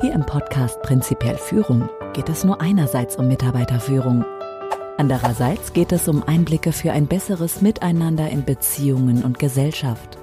Hier 0.00 0.12
im 0.12 0.24
Podcast 0.24 0.80
Prinzipiell 0.82 1.36
Führung 1.36 1.88
geht 2.12 2.28
es 2.28 2.44
nur 2.44 2.60
einerseits 2.60 3.16
um 3.16 3.26
Mitarbeiterführung. 3.26 4.24
Andererseits 4.96 5.72
geht 5.72 5.90
es 5.90 6.06
um 6.06 6.22
Einblicke 6.22 6.70
für 6.70 6.92
ein 6.92 7.08
besseres 7.08 7.62
Miteinander 7.62 8.30
in 8.30 8.44
Beziehungen 8.44 9.24
und 9.24 9.40
Gesellschaft. 9.40 10.16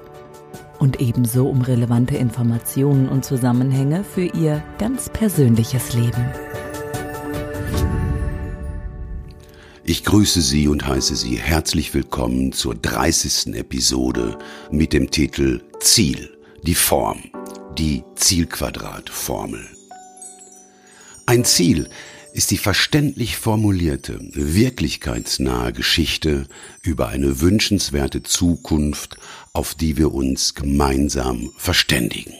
Und 0.78 1.02
ebenso 1.02 1.46
um 1.46 1.60
relevante 1.60 2.16
Informationen 2.16 3.06
und 3.06 3.26
Zusammenhänge 3.26 4.02
für 4.02 4.24
Ihr 4.24 4.62
ganz 4.78 5.10
persönliches 5.10 5.92
Leben. 5.92 6.24
Ich 9.84 10.04
grüße 10.04 10.40
Sie 10.40 10.68
und 10.68 10.86
heiße 10.86 11.16
Sie 11.16 11.36
herzlich 11.36 11.92
willkommen 11.92 12.52
zur 12.52 12.74
30. 12.76 13.54
Episode 13.54 14.38
mit 14.70 14.94
dem 14.94 15.10
Titel 15.10 15.60
Ziel, 15.80 16.30
die 16.62 16.74
Form, 16.74 17.18
die 17.78 18.04
Zielquadratformel. 18.14 19.66
Ein 21.26 21.44
Ziel 21.44 21.88
ist 22.32 22.50
die 22.50 22.58
verständlich 22.58 23.36
formulierte, 23.36 24.18
wirklichkeitsnahe 24.32 25.72
Geschichte 25.72 26.46
über 26.82 27.08
eine 27.08 27.40
wünschenswerte 27.40 28.22
Zukunft, 28.22 29.16
auf 29.52 29.74
die 29.74 29.96
wir 29.96 30.12
uns 30.12 30.54
gemeinsam 30.54 31.50
verständigen. 31.56 32.34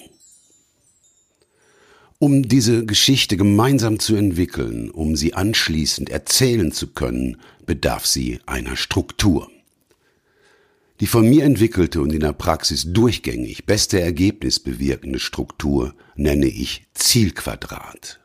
Um 2.18 2.48
diese 2.48 2.87
Geschichte 2.87 3.37
gemeinsam 3.37 3.98
zu 3.98 4.16
entwickeln, 4.16 4.90
um 4.90 5.16
sie 5.16 5.34
anschließend 5.34 6.09
erzählen 6.09 6.73
zu 6.73 6.88
können, 6.88 7.37
bedarf 7.66 8.06
sie 8.06 8.40
einer 8.46 8.76
Struktur. 8.76 9.50
Die 11.00 11.06
von 11.06 11.28
mir 11.28 11.45
entwickelte 11.45 12.00
und 12.00 12.12
in 12.12 12.20
der 12.20 12.32
Praxis 12.32 12.92
durchgängig 12.92 13.66
beste 13.66 14.00
Ergebnis 14.00 14.60
bewirkende 14.60 15.18
Struktur 15.18 15.95
nenne 16.14 16.46
ich 16.46 16.87
Zielquadrat. 16.95 18.20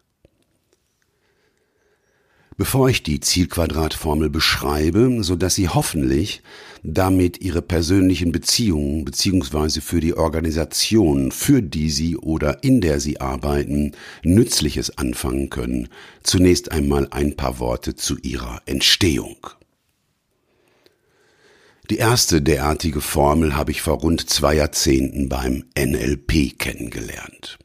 Bevor 2.58 2.90
ich 2.90 3.02
die 3.02 3.20
Zielquadratformel 3.20 4.30
beschreibe, 4.30 5.24
so 5.24 5.36
dass 5.36 5.56
Sie 5.56 5.68
hoffentlich 5.68 6.44
damit 6.84 7.42
Ihre 7.42 7.62
persönlichen 7.62 8.32
Beziehungen 8.32 9.04
beziehungsweise 9.04 9.82
für 9.82 10.00
die 10.00 10.16
Organisation, 10.16 11.32
für 11.32 11.62
die 11.62 11.90
Sie 11.90 12.18
oder 12.18 12.64
in 12.64 12.80
der 12.80 13.00
Sie 13.00 13.20
arbeiten, 13.20 13.94
Nützliches 14.24 14.98
anfangen 14.98 15.50
können, 15.50 15.90
zunächst 16.24 16.72
einmal 16.72 17.08
ein 17.10 17.36
paar 17.36 17.60
Worte 17.60 17.96
zu 17.96 18.18
ihrer 18.20 18.62
Entstehung. 18.66 19.38
Die 21.90 21.98
erste 21.98 22.42
derartige 22.42 23.02
Formel 23.02 23.56
habe 23.56 23.72
ich 23.72 23.82
vor 23.82 23.96
rund 23.96 24.30
zwei 24.30 24.56
Jahrzehnten 24.56 25.28
beim 25.30 25.66
NLP 25.78 26.58
kennengelernt. 26.58 27.58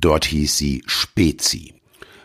Dort 0.00 0.24
hieß 0.26 0.56
sie 0.56 0.82
Spezi. 0.86 1.74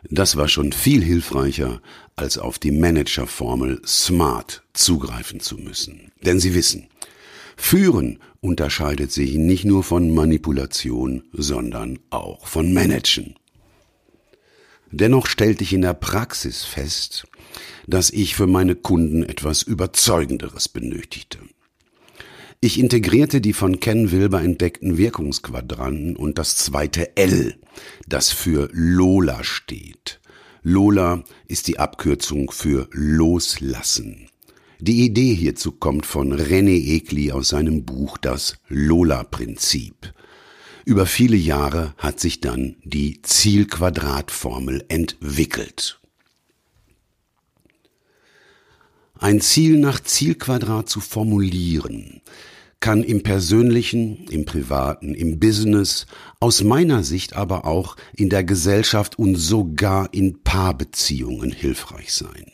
Das 0.10 0.36
war 0.36 0.48
schon 0.48 0.72
viel 0.72 1.04
hilfreicher, 1.04 1.82
als 2.16 2.38
auf 2.38 2.60
die 2.60 2.72
Managerformel 2.72 3.82
SMART 3.86 4.64
zugreifen 4.74 5.40
zu 5.40 5.58
müssen. 5.58 6.12
Denn 6.22 6.40
Sie 6.40 6.54
wissen, 6.54 6.88
Führen 7.56 8.20
unterscheidet 8.40 9.12
sich 9.12 9.36
nicht 9.36 9.66
nur 9.66 9.84
von 9.84 10.14
Manipulation, 10.14 11.24
sondern 11.34 12.00
auch 12.10 12.48
von 12.48 12.74
Managen. 12.74 13.36
Dennoch 14.92 15.28
stellte 15.28 15.64
ich 15.64 15.74
in 15.74 15.82
der 15.82 15.94
Praxis 15.94 16.64
fest, 16.64 17.28
dass 17.88 18.10
ich 18.10 18.36
für 18.36 18.48
meine 18.48 18.76
Kunden 18.76 19.24
etwas 19.24 19.64
Überzeugenderes 19.64 20.70
benötigte. 20.70 21.40
Ich 22.60 22.80
integrierte 22.80 23.40
die 23.40 23.54
von 23.54 23.80
Ken 23.80 24.12
Wilber 24.12 24.42
entdeckten 24.42 24.98
Wirkungsquadranten 24.98 26.16
und 26.16 26.40
das 26.40 26.56
zweite 26.56 27.16
L, 27.16 27.56
das 28.08 28.32
für 28.32 28.70
Lola 28.74 29.44
steht. 29.44 30.20
Lola 30.64 31.24
ist 31.48 31.68
die 31.68 31.78
Abkürzung 31.78 32.50
für 32.52 32.90
Loslassen. 32.92 34.28
Die 34.80 35.06
Idee 35.06 35.34
hierzu 35.34 35.72
kommt 35.72 36.06
von 36.06 36.34
René 36.34 36.96
Egli 36.96 37.32
aus 37.32 37.50
seinem 37.50 37.86
Buch 37.86 38.18
Das 38.18 38.58
Lola-Prinzip. 38.68 40.14
Über 40.86 41.06
viele 41.06 41.38
Jahre 41.38 41.94
hat 41.98 42.20
sich 42.20 42.42
dann 42.42 42.78
die 42.84 43.22
Zielquadratformel 43.22 44.86
entwickelt. 44.88 46.00
Ein 49.20 49.42
Ziel 49.42 49.80
nach 49.80 50.00
Zielquadrat 50.00 50.90
zu 50.90 51.00
formulieren, 51.00 52.22
kann 52.80 53.04
im 53.04 53.24
persönlichen, 53.24 54.28
im 54.30 54.46
privaten, 54.46 55.16
im 55.16 55.40
Business, 55.40 56.06
aus 56.40 56.64
meiner 56.64 57.04
Sicht 57.04 57.36
aber 57.36 57.66
auch 57.66 57.96
in 58.16 58.30
der 58.30 58.44
Gesellschaft 58.44 59.18
und 59.18 59.36
sogar 59.36 60.14
in 60.14 60.44
Paarbeziehungen 60.44 61.52
hilfreich 61.52 62.14
sein. 62.14 62.52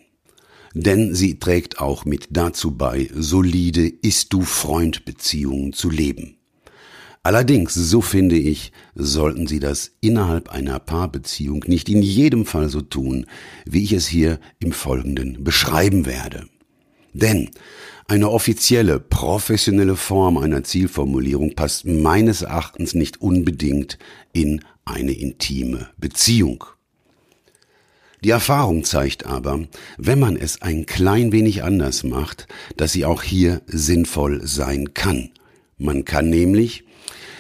Denn 0.74 1.14
sie 1.14 1.38
trägt 1.38 1.80
auch 1.80 2.06
mit 2.06 2.28
dazu 2.30 2.72
bei, 2.72 3.10
solide 3.14 3.86
Ist-du-Freund-Beziehungen 3.86 5.74
zu 5.74 5.90
leben. 5.90 6.38
Allerdings, 7.24 7.74
so 7.74 8.02
finde 8.02 8.38
ich, 8.38 8.72
sollten 8.96 9.48
Sie 9.48 9.60
das 9.60 9.92
innerhalb 10.02 10.50
einer 10.50 10.80
Paarbeziehung 10.80 11.64
nicht 11.68 11.88
in 11.88 12.02
jedem 12.02 12.46
Fall 12.46 12.68
so 12.68 12.82
tun, 12.82 13.28
wie 13.66 13.84
ich 13.84 13.94
es 13.94 14.08
hier 14.08 14.40
im 14.60 14.74
Folgenden 14.74 15.42
beschreiben 15.44 16.06
werde. 16.06 16.48
Denn 17.14 17.50
eine 18.08 18.30
offizielle, 18.30 19.00
professionelle 19.00 19.96
Form 19.96 20.38
einer 20.38 20.64
Zielformulierung 20.64 21.56
passt 21.56 21.86
meines 21.86 22.42
Erachtens 22.42 22.94
nicht 22.94 23.22
unbedingt 23.22 23.98
in 24.34 24.62
eine 24.86 25.14
intime 25.14 25.90
Beziehung. 25.98 26.66
Die 28.24 28.30
Erfahrung 28.30 28.84
zeigt 28.84 29.26
aber, 29.26 29.66
wenn 29.98 30.20
man 30.20 30.38
es 30.38 30.62
ein 30.62 30.86
klein 30.86 31.32
wenig 31.32 31.64
anders 31.64 32.04
macht, 32.04 32.48
dass 32.78 32.94
sie 32.94 33.06
auch 33.06 33.22
hier 33.22 33.62
sinnvoll 33.68 34.46
sein 34.46 34.94
kann. 34.94 35.30
Man 35.78 36.06
kann 36.06 36.30
nämlich, 36.30 36.86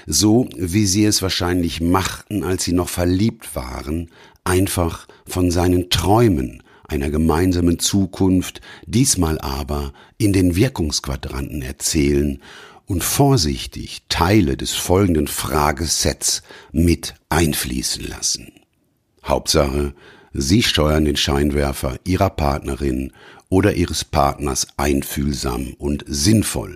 so 0.05 0.49
wie 0.57 0.85
sie 0.85 1.05
es 1.05 1.21
wahrscheinlich 1.21 1.79
machten, 1.79 2.43
als 2.43 2.63
sie 2.65 2.73
noch 2.73 2.89
verliebt 2.89 3.55
waren, 3.55 4.09
einfach 4.43 5.07
von 5.25 5.51
seinen 5.51 5.89
Träumen, 5.89 6.62
einer 6.87 7.09
gemeinsamen 7.09 7.79
Zukunft, 7.79 8.61
diesmal 8.85 9.39
aber 9.39 9.93
in 10.17 10.33
den 10.33 10.55
Wirkungsquadranten 10.55 11.61
erzählen 11.61 12.41
und 12.85 13.03
vorsichtig 13.03 14.03
Teile 14.09 14.57
des 14.57 14.71
folgenden 14.71 15.27
Fragesets 15.27 16.43
mit 16.71 17.15
einfließen 17.29 18.05
lassen. 18.07 18.51
Hauptsache, 19.25 19.93
Sie 20.33 20.63
steuern 20.63 21.05
den 21.05 21.15
Scheinwerfer 21.15 21.97
Ihrer 22.03 22.29
Partnerin 22.29 23.13
oder 23.49 23.73
Ihres 23.73 24.03
Partners 24.03 24.67
einfühlsam 24.77 25.73
und 25.77 26.03
sinnvoll, 26.07 26.75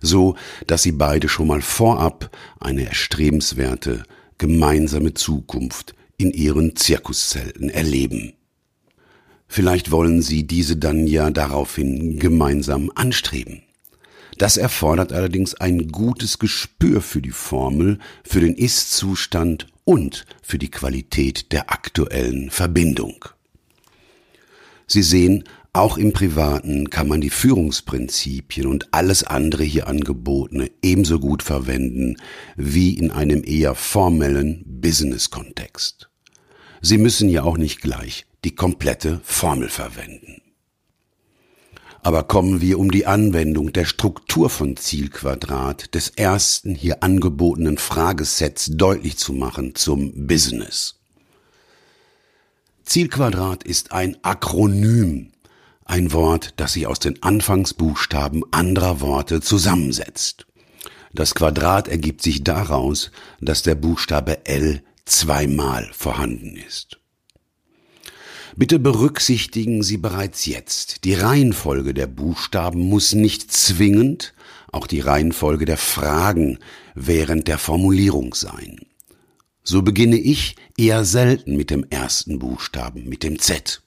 so 0.00 0.36
dass 0.66 0.82
Sie 0.82 0.92
beide 0.92 1.28
schon 1.28 1.48
mal 1.48 1.62
vorab 1.62 2.30
eine 2.60 2.86
erstrebenswerte 2.86 4.04
gemeinsame 4.38 5.14
Zukunft 5.14 5.94
in 6.16 6.32
Ihren 6.32 6.76
Zirkuszelten 6.76 7.68
erleben. 7.70 8.34
Vielleicht 9.52 9.90
wollen 9.90 10.22
Sie 10.22 10.46
diese 10.46 10.78
dann 10.78 11.06
ja 11.06 11.28
daraufhin 11.28 12.18
gemeinsam 12.18 12.90
anstreben. 12.94 13.60
Das 14.38 14.56
erfordert 14.56 15.12
allerdings 15.12 15.54
ein 15.54 15.88
gutes 15.88 16.38
Gespür 16.38 17.02
für 17.02 17.20
die 17.20 17.32
Formel, 17.32 17.98
für 18.24 18.40
den 18.40 18.54
Ist-Zustand 18.54 19.66
und 19.84 20.24
für 20.42 20.56
die 20.56 20.70
Qualität 20.70 21.52
der 21.52 21.70
aktuellen 21.70 22.48
Verbindung. 22.50 23.26
Sie 24.86 25.02
sehen, 25.02 25.44
auch 25.74 25.98
im 25.98 26.14
Privaten 26.14 26.88
kann 26.88 27.06
man 27.06 27.20
die 27.20 27.28
Führungsprinzipien 27.28 28.66
und 28.66 28.88
alles 28.94 29.22
andere 29.22 29.64
hier 29.64 29.86
angebotene 29.86 30.70
ebenso 30.80 31.20
gut 31.20 31.42
verwenden 31.42 32.16
wie 32.56 32.94
in 32.94 33.10
einem 33.10 33.44
eher 33.44 33.74
formellen 33.74 34.64
Business-Kontext. 34.64 36.08
Sie 36.80 36.96
müssen 36.96 37.28
ja 37.28 37.42
auch 37.42 37.58
nicht 37.58 37.82
gleich 37.82 38.24
die 38.44 38.54
komplette 38.54 39.20
Formel 39.24 39.68
verwenden. 39.68 40.42
Aber 42.02 42.24
kommen 42.24 42.60
wir 42.60 42.80
um 42.80 42.90
die 42.90 43.06
Anwendung 43.06 43.72
der 43.72 43.84
Struktur 43.84 44.50
von 44.50 44.76
Zielquadrat 44.76 45.94
des 45.94 46.08
ersten 46.08 46.74
hier 46.74 47.02
angebotenen 47.02 47.78
Fragesets 47.78 48.70
deutlich 48.72 49.18
zu 49.18 49.32
machen 49.32 49.76
zum 49.76 50.26
Business. 50.26 50.96
Zielquadrat 52.84 53.62
ist 53.62 53.92
ein 53.92 54.16
Akronym, 54.22 55.30
ein 55.84 56.12
Wort, 56.12 56.54
das 56.56 56.72
sich 56.72 56.88
aus 56.88 56.98
den 56.98 57.22
Anfangsbuchstaben 57.22 58.42
anderer 58.50 59.00
Worte 59.00 59.40
zusammensetzt. 59.40 60.46
Das 61.12 61.34
Quadrat 61.34 61.86
ergibt 61.86 62.22
sich 62.22 62.42
daraus, 62.42 63.12
dass 63.40 63.62
der 63.62 63.76
Buchstabe 63.76 64.46
L 64.46 64.82
zweimal 65.04 65.88
vorhanden 65.92 66.56
ist. 66.56 67.01
Bitte 68.56 68.78
berücksichtigen 68.78 69.82
Sie 69.82 69.96
bereits 69.96 70.44
jetzt, 70.44 71.04
die 71.04 71.14
Reihenfolge 71.14 71.94
der 71.94 72.06
Buchstaben 72.06 72.80
muss 72.80 73.14
nicht 73.14 73.50
zwingend 73.50 74.34
auch 74.72 74.86
die 74.86 75.00
Reihenfolge 75.00 75.64
der 75.66 75.76
Fragen 75.76 76.58
während 76.94 77.46
der 77.46 77.58
Formulierung 77.58 78.34
sein. 78.34 78.80
So 79.62 79.82
beginne 79.82 80.16
ich 80.16 80.56
eher 80.76 81.04
selten 81.04 81.56
mit 81.56 81.70
dem 81.70 81.86
ersten 81.88 82.38
Buchstaben, 82.38 83.08
mit 83.08 83.22
dem 83.22 83.38
Z. 83.38 83.82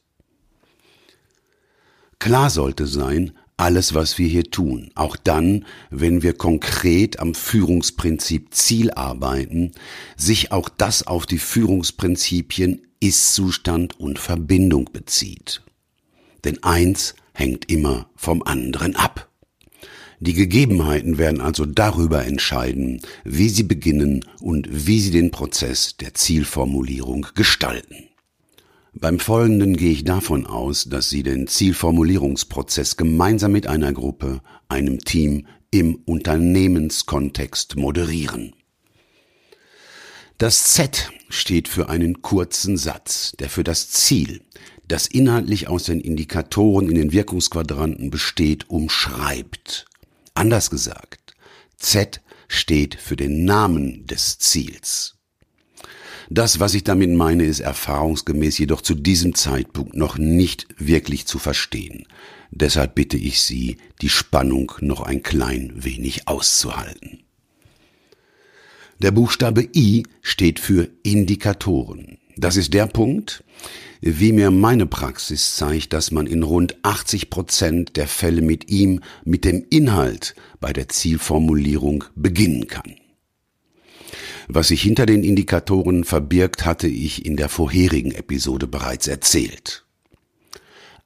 Klar 2.19 2.50
sollte 2.50 2.88
sein, 2.88 3.33
alles, 3.57 3.94
was 3.94 4.17
wir 4.17 4.27
hier 4.27 4.44
tun, 4.44 4.91
auch 4.95 5.15
dann, 5.15 5.65
wenn 5.89 6.23
wir 6.23 6.33
konkret 6.33 7.19
am 7.19 7.33
Führungsprinzip 7.33 8.53
Ziel 8.53 8.91
arbeiten, 8.91 9.71
sich 10.17 10.51
auch 10.51 10.69
das 10.69 11.07
auf 11.07 11.25
die 11.25 11.39
Führungsprinzipien 11.39 12.85
Ist-Zustand 13.07 13.99
und 13.99 14.19
Verbindung 14.19 14.89
bezieht. 14.91 15.61
Denn 16.43 16.63
eins 16.63 17.15
hängt 17.33 17.69
immer 17.71 18.09
vom 18.15 18.41
anderen 18.43 18.95
ab. 18.95 19.29
Die 20.19 20.33
Gegebenheiten 20.33 21.17
werden 21.17 21.41
also 21.41 21.65
darüber 21.65 22.25
entscheiden, 22.25 23.01
wie 23.23 23.49
sie 23.49 23.63
beginnen 23.63 24.25
und 24.39 24.67
wie 24.71 24.99
sie 24.99 25.11
den 25.11 25.29
Prozess 25.31 25.97
der 25.97 26.13
Zielformulierung 26.13 27.27
gestalten. 27.35 28.09
Beim 28.93 29.19
Folgenden 29.19 29.75
gehe 29.75 29.91
ich 29.91 30.05
davon 30.05 30.45
aus, 30.45 30.85
dass 30.85 31.09
Sie 31.09 31.21
den 31.21 31.47
Zielformulierungsprozess 31.47 32.95
gemeinsam 32.95 33.51
mit 33.51 33.67
einer 33.67 33.91
Gruppe, 33.91 34.41
einem 34.69 34.99
Team 34.99 35.47
im 35.69 35.95
Unternehmenskontext 36.05 37.75
moderieren. 37.75 38.55
Das 40.37 40.65
Z 40.73 41.11
steht 41.29 41.69
für 41.69 41.87
einen 41.87 42.21
kurzen 42.21 42.75
Satz, 42.75 43.31
der 43.39 43.49
für 43.49 43.63
das 43.63 43.89
Ziel, 43.89 44.41
das 44.85 45.07
inhaltlich 45.07 45.69
aus 45.69 45.85
den 45.85 46.01
Indikatoren 46.01 46.89
in 46.89 46.95
den 46.95 47.13
Wirkungsquadranten 47.13 48.09
besteht, 48.09 48.69
umschreibt. 48.69 49.85
Anders 50.33 50.69
gesagt, 50.69 51.35
Z 51.77 52.21
steht 52.49 52.95
für 52.95 53.15
den 53.15 53.45
Namen 53.45 54.05
des 54.07 54.37
Ziels. 54.37 55.15
Das, 56.29 56.59
was 56.59 56.73
ich 56.73 56.83
damit 56.83 57.11
meine, 57.11 57.45
ist 57.45 57.61
erfahrungsgemäß 57.61 58.57
jedoch 58.57 58.81
zu 58.81 58.93
diesem 58.93 59.35
Zeitpunkt 59.35 59.95
noch 59.95 60.17
nicht 60.17 60.67
wirklich 60.77 61.27
zu 61.27 61.39
verstehen. 61.39 62.07
Deshalb 62.51 62.95
bitte 62.95 63.15
ich 63.15 63.41
Sie, 63.41 63.77
die 64.01 64.09
Spannung 64.09 64.73
noch 64.81 65.01
ein 65.01 65.23
klein 65.23 65.71
wenig 65.75 66.27
auszuhalten. 66.27 67.25
Der 69.01 69.12
Buchstabe 69.12 69.68
I 69.75 70.03
steht 70.21 70.59
für 70.59 70.89
Indikatoren. 71.03 72.18
Das 72.38 72.56
ist 72.56 72.74
der 72.74 72.88
Punkt, 72.88 73.44
wie 74.00 74.31
mir 74.31 74.51
meine 74.51 74.86
Praxis 74.86 75.56
zeigt, 75.56 75.92
dass 75.92 76.12
man 76.12 76.27
in 76.27 76.44
rund 76.44 76.77
80 76.83 77.30
Prozent 77.30 77.97
der 77.97 78.07
Fälle 78.07 78.42
mit 78.42 78.69
ihm, 78.69 79.01
mit 79.25 79.44
dem 79.44 79.65
Inhalt 79.69 80.36
bei 80.62 80.71
der 80.71 80.88
Zielformulierung 80.88 82.06
beginnen 82.15 82.68
kann. 82.68 82.95
Was 84.47 84.69
sich 84.69 84.81
hinter 84.81 85.06
den 85.06 85.24
Indikatoren 85.24 86.03
verbirgt, 86.03 86.65
hatte 86.65 86.88
ich 86.88 87.25
in 87.25 87.36
der 87.36 87.50
vorherigen 87.50 88.12
Episode 88.12 88.68
bereits 88.68 89.07
erzählt. 89.07 89.84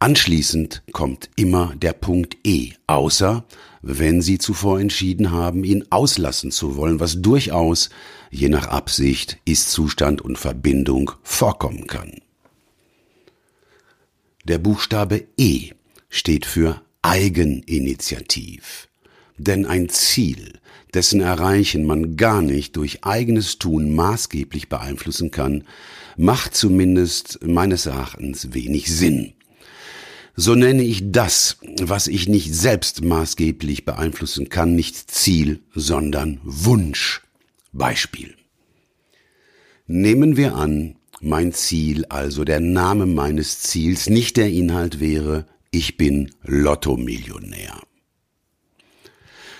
Anschließend 0.01 0.81
kommt 0.93 1.29
immer 1.35 1.75
der 1.75 1.91
Punkt 1.91 2.37
E, 2.45 2.71
außer 2.87 3.43
wenn 3.81 4.21
Sie 4.21 4.37
zuvor 4.37 4.79
entschieden 4.79 5.31
haben, 5.31 5.65
ihn 5.65 5.83
auslassen 5.89 6.51
zu 6.51 6.77
wollen, 6.77 7.01
was 7.01 7.21
durchaus, 7.21 7.89
je 8.31 8.47
nach 8.47 8.67
Absicht, 8.67 9.39
Ist-Zustand 9.43 10.21
und 10.21 10.37
Verbindung 10.37 11.11
vorkommen 11.21 11.85
kann. 11.85 12.21
Der 14.45 14.57
Buchstabe 14.57 15.27
E 15.37 15.71
steht 16.09 16.45
für 16.45 16.81
Eigeninitiativ. 17.01 18.87
Denn 19.37 19.65
ein 19.65 19.89
Ziel, 19.89 20.59
dessen 20.93 21.19
Erreichen 21.19 21.85
man 21.85 22.15
gar 22.15 22.41
nicht 22.41 22.77
durch 22.77 23.03
eigenes 23.03 23.59
Tun 23.59 23.93
maßgeblich 23.95 24.69
beeinflussen 24.69 25.31
kann, 25.31 25.65
macht 26.15 26.55
zumindest 26.55 27.39
meines 27.45 27.85
Erachtens 27.85 28.53
wenig 28.53 28.93
Sinn. 28.93 29.33
So 30.41 30.55
nenne 30.55 30.83
ich 30.83 31.11
das, 31.11 31.57
was 31.81 32.07
ich 32.07 32.29
nicht 32.29 32.55
selbst 32.55 33.03
maßgeblich 33.03 33.83
beeinflussen 33.83 34.47
kann, 34.47 34.73
nicht 34.73 35.11
Ziel, 35.11 35.59
sondern 35.75 36.39
Wunsch. 36.45 37.23
Beispiel. 37.73 38.35
Nehmen 39.85 40.37
wir 40.37 40.55
an, 40.55 40.95
mein 41.19 41.51
Ziel, 41.51 42.05
also 42.05 42.45
der 42.45 42.61
Name 42.61 43.05
meines 43.05 43.59
Ziels, 43.59 44.09
nicht 44.09 44.37
der 44.37 44.49
Inhalt 44.49 45.01
wäre, 45.01 45.45
ich 45.71 45.97
bin 45.97 46.31
Lottomillionär. 46.43 47.77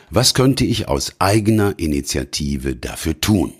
Was 0.09 0.33
könnte 0.33 0.63
ich 0.63 0.87
aus 0.87 1.15
eigener 1.19 1.77
Initiative 1.77 2.77
dafür 2.77 3.19
tun? 3.19 3.53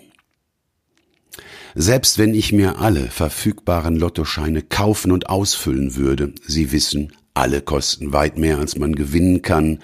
Selbst 1.74 2.18
wenn 2.18 2.34
ich 2.34 2.52
mir 2.52 2.78
alle 2.78 3.08
verfügbaren 3.08 3.96
Lottoscheine 3.96 4.62
kaufen 4.62 5.12
und 5.12 5.28
ausfüllen 5.28 5.96
würde, 5.96 6.32
Sie 6.46 6.72
wissen, 6.72 7.12
alle 7.34 7.62
kosten 7.62 8.12
weit 8.12 8.38
mehr, 8.38 8.58
als 8.58 8.76
man 8.76 8.94
gewinnen 8.94 9.42
kann, 9.42 9.78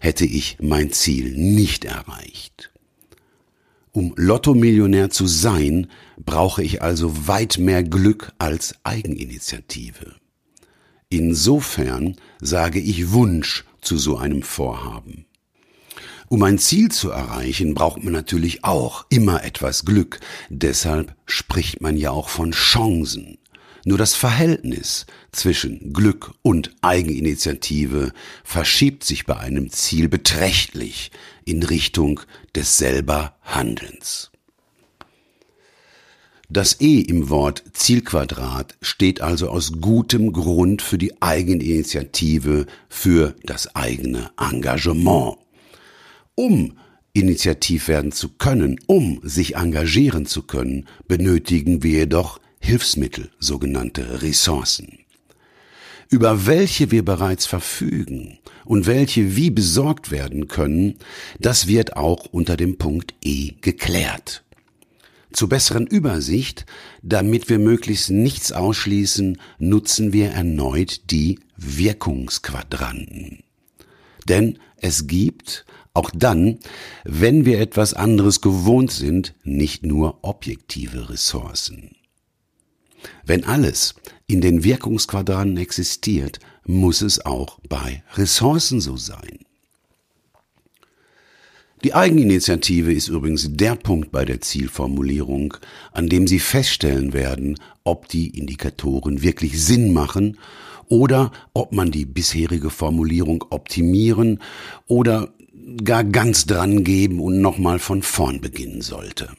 hätte 0.00 0.24
ich 0.24 0.58
mein 0.60 0.92
Ziel 0.92 1.36
nicht 1.36 1.84
erreicht. 1.84 2.70
Um 3.92 4.12
Lottomillionär 4.16 5.10
zu 5.10 5.26
sein, 5.26 5.88
brauche 6.18 6.62
ich 6.62 6.82
also 6.82 7.26
weit 7.26 7.58
mehr 7.58 7.82
Glück 7.82 8.32
als 8.38 8.74
Eigeninitiative. 8.84 10.16
Insofern 11.08 12.16
sage 12.40 12.80
ich 12.80 13.12
Wunsch 13.12 13.64
zu 13.80 13.96
so 13.96 14.18
einem 14.18 14.42
Vorhaben. 14.42 15.24
Um 16.28 16.42
ein 16.42 16.58
Ziel 16.58 16.90
zu 16.90 17.10
erreichen, 17.10 17.72
braucht 17.74 18.04
man 18.04 18.12
natürlich 18.12 18.62
auch 18.62 19.06
immer 19.08 19.44
etwas 19.44 19.86
Glück. 19.86 20.20
Deshalb 20.50 21.14
spricht 21.24 21.80
man 21.80 21.96
ja 21.96 22.10
auch 22.10 22.28
von 22.28 22.50
Chancen. 22.50 23.38
Nur 23.84 23.96
das 23.96 24.14
Verhältnis 24.14 25.06
zwischen 25.32 25.94
Glück 25.94 26.34
und 26.42 26.74
Eigeninitiative 26.82 28.12
verschiebt 28.44 29.04
sich 29.04 29.24
bei 29.24 29.38
einem 29.38 29.70
Ziel 29.70 30.08
beträchtlich 30.10 31.10
in 31.46 31.62
Richtung 31.62 32.20
des 32.54 32.76
selber 32.76 33.36
Handelns. 33.42 34.30
Das 36.50 36.80
E 36.80 37.00
im 37.00 37.30
Wort 37.30 37.62
Zielquadrat 37.72 38.76
steht 38.82 39.22
also 39.22 39.48
aus 39.48 39.80
gutem 39.80 40.32
Grund 40.32 40.82
für 40.82 40.98
die 40.98 41.22
Eigeninitiative, 41.22 42.66
für 42.88 43.34
das 43.44 43.74
eigene 43.74 44.30
Engagement. 44.38 45.36
Um 46.38 46.78
initiativ 47.14 47.88
werden 47.88 48.12
zu 48.12 48.28
können, 48.28 48.78
um 48.86 49.18
sich 49.24 49.56
engagieren 49.56 50.24
zu 50.24 50.42
können, 50.44 50.86
benötigen 51.08 51.82
wir 51.82 51.90
jedoch 51.98 52.38
Hilfsmittel, 52.60 53.32
sogenannte 53.40 54.22
Ressourcen. 54.22 55.00
Über 56.08 56.46
welche 56.46 56.92
wir 56.92 57.04
bereits 57.04 57.44
verfügen 57.44 58.38
und 58.64 58.86
welche 58.86 59.34
wie 59.34 59.50
besorgt 59.50 60.12
werden 60.12 60.46
können, 60.46 61.00
das 61.40 61.66
wird 61.66 61.96
auch 61.96 62.26
unter 62.26 62.56
dem 62.56 62.78
Punkt 62.78 63.14
E 63.24 63.54
geklärt. 63.60 64.44
Zur 65.32 65.48
besseren 65.48 65.88
Übersicht, 65.88 66.66
damit 67.02 67.48
wir 67.48 67.58
möglichst 67.58 68.10
nichts 68.10 68.52
ausschließen, 68.52 69.38
nutzen 69.58 70.12
wir 70.12 70.28
erneut 70.28 71.10
die 71.10 71.40
Wirkungsquadranten. 71.56 73.42
Denn 74.28 74.60
es 74.76 75.08
gibt 75.08 75.66
auch 75.98 76.10
dann, 76.14 76.60
wenn 77.04 77.44
wir 77.44 77.60
etwas 77.60 77.92
anderes 77.92 78.40
gewohnt 78.40 78.92
sind, 78.92 79.34
nicht 79.42 79.84
nur 79.84 80.18
objektive 80.22 81.10
Ressourcen. 81.10 81.96
Wenn 83.26 83.44
alles 83.44 83.96
in 84.28 84.40
den 84.40 84.62
Wirkungsquadranten 84.62 85.56
existiert, 85.56 86.38
muss 86.64 87.02
es 87.02 87.26
auch 87.26 87.58
bei 87.68 88.04
Ressourcen 88.14 88.80
so 88.80 88.96
sein. 88.96 89.40
Die 91.82 91.94
Eigeninitiative 91.94 92.92
ist 92.92 93.08
übrigens 93.08 93.48
der 93.50 93.74
Punkt 93.74 94.12
bei 94.12 94.24
der 94.24 94.40
Zielformulierung, 94.40 95.54
an 95.92 96.08
dem 96.08 96.26
Sie 96.28 96.38
feststellen 96.38 97.12
werden, 97.12 97.58
ob 97.82 98.08
die 98.08 98.38
Indikatoren 98.38 99.22
wirklich 99.22 99.64
Sinn 99.64 99.92
machen 99.92 100.38
oder 100.88 101.32
ob 101.54 101.72
man 101.72 101.90
die 101.90 102.04
bisherige 102.04 102.70
Formulierung 102.70 103.44
optimieren 103.50 104.40
oder 104.86 105.32
gar 105.84 106.04
ganz 106.04 106.46
dran 106.46 106.84
geben 106.84 107.20
und 107.20 107.40
nochmal 107.40 107.78
von 107.78 108.02
vorn 108.02 108.40
beginnen 108.40 108.80
sollte. 108.80 109.30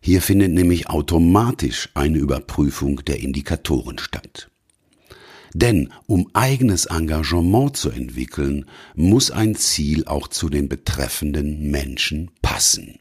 Hier 0.00 0.22
findet 0.22 0.52
nämlich 0.52 0.88
automatisch 0.88 1.88
eine 1.94 2.18
Überprüfung 2.18 3.04
der 3.04 3.20
Indikatoren 3.20 3.98
statt. 3.98 4.50
Denn 5.54 5.92
um 6.06 6.30
eigenes 6.34 6.86
Engagement 6.86 7.76
zu 7.76 7.90
entwickeln, 7.90 8.66
muss 8.94 9.30
ein 9.30 9.54
Ziel 9.54 10.04
auch 10.04 10.28
zu 10.28 10.48
den 10.48 10.68
betreffenden 10.68 11.70
Menschen 11.70 12.30
passen. 12.42 12.98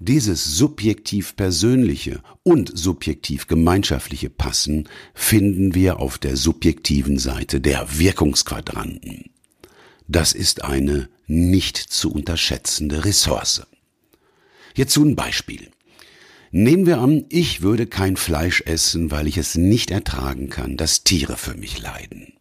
Dieses 0.00 0.44
subjektiv 0.44 1.34
persönliche 1.34 2.22
und 2.44 2.70
subjektiv 2.72 3.48
gemeinschaftliche 3.48 4.30
Passen 4.30 4.88
finden 5.12 5.74
wir 5.74 5.98
auf 5.98 6.18
der 6.18 6.36
subjektiven 6.36 7.18
Seite 7.18 7.60
der 7.60 7.98
Wirkungsquadranten. 7.98 9.30
Das 10.08 10.32
ist 10.32 10.64
eine 10.64 11.08
nicht 11.26 11.76
zu 11.76 12.10
unterschätzende 12.10 13.04
Ressource. 13.04 13.66
Hierzu 14.74 15.04
ein 15.04 15.16
Beispiel. 15.16 15.70
Nehmen 16.50 16.86
wir 16.86 16.98
an, 16.98 17.26
ich 17.28 17.60
würde 17.60 17.86
kein 17.86 18.16
Fleisch 18.16 18.62
essen, 18.62 19.10
weil 19.10 19.26
ich 19.26 19.36
es 19.36 19.54
nicht 19.54 19.90
ertragen 19.90 20.48
kann, 20.48 20.78
dass 20.78 21.04
Tiere 21.04 21.36
für 21.36 21.54
mich 21.54 21.78
leiden. 21.78 22.32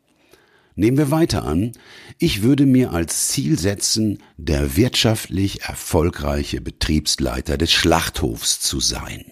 Nehmen 0.75 0.97
wir 0.97 1.11
weiter 1.11 1.43
an, 1.43 1.73
ich 2.19 2.41
würde 2.41 2.65
mir 2.65 2.91
als 2.93 3.27
Ziel 3.29 3.59
setzen, 3.59 4.19
der 4.37 4.77
wirtschaftlich 4.77 5.63
erfolgreiche 5.63 6.61
Betriebsleiter 6.61 7.57
des 7.57 7.73
Schlachthofs 7.73 8.61
zu 8.61 8.79
sein. 8.79 9.25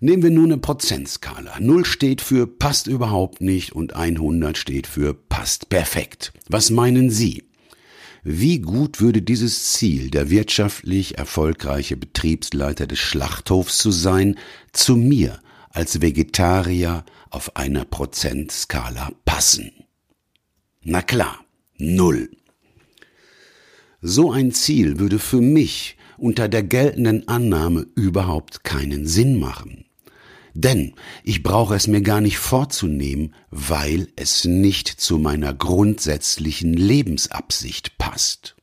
Nehmen 0.00 0.22
wir 0.22 0.30
nun 0.30 0.52
eine 0.52 0.58
Prozentskala. 0.58 1.58
0 1.58 1.84
steht 1.84 2.20
für 2.20 2.46
passt 2.46 2.86
überhaupt 2.86 3.40
nicht 3.40 3.72
und 3.72 3.96
100 3.96 4.56
steht 4.56 4.86
für 4.86 5.12
passt 5.12 5.70
perfekt. 5.70 6.32
Was 6.48 6.70
meinen 6.70 7.10
Sie? 7.10 7.48
Wie 8.22 8.60
gut 8.60 9.00
würde 9.00 9.22
dieses 9.22 9.72
Ziel, 9.72 10.10
der 10.10 10.30
wirtschaftlich 10.30 11.18
erfolgreiche 11.18 11.96
Betriebsleiter 11.96 12.86
des 12.86 13.00
Schlachthofs 13.00 13.78
zu 13.78 13.90
sein, 13.90 14.36
zu 14.72 14.94
mir 14.94 15.40
als 15.70 16.00
Vegetarier 16.00 17.04
auf 17.30 17.56
einer 17.56 17.84
Prozentskala 17.84 19.10
passen? 19.24 19.72
Na 20.82 21.02
klar, 21.02 21.44
null. 21.76 22.30
So 24.00 24.30
ein 24.30 24.52
Ziel 24.52 25.00
würde 25.00 25.18
für 25.18 25.40
mich 25.40 25.96
unter 26.18 26.48
der 26.48 26.62
geltenden 26.62 27.26
Annahme 27.26 27.86
überhaupt 27.96 28.62
keinen 28.62 29.06
Sinn 29.06 29.40
machen. 29.40 29.87
Denn 30.60 30.96
ich 31.22 31.44
brauche 31.44 31.76
es 31.76 31.86
mir 31.86 32.02
gar 32.02 32.20
nicht 32.20 32.38
vorzunehmen, 32.38 33.32
weil 33.52 34.08
es 34.16 34.44
nicht 34.44 34.88
zu 34.88 35.18
meiner 35.18 35.54
grundsätzlichen 35.54 36.72
Lebensabsicht 36.72 37.96
passt. 37.96 38.56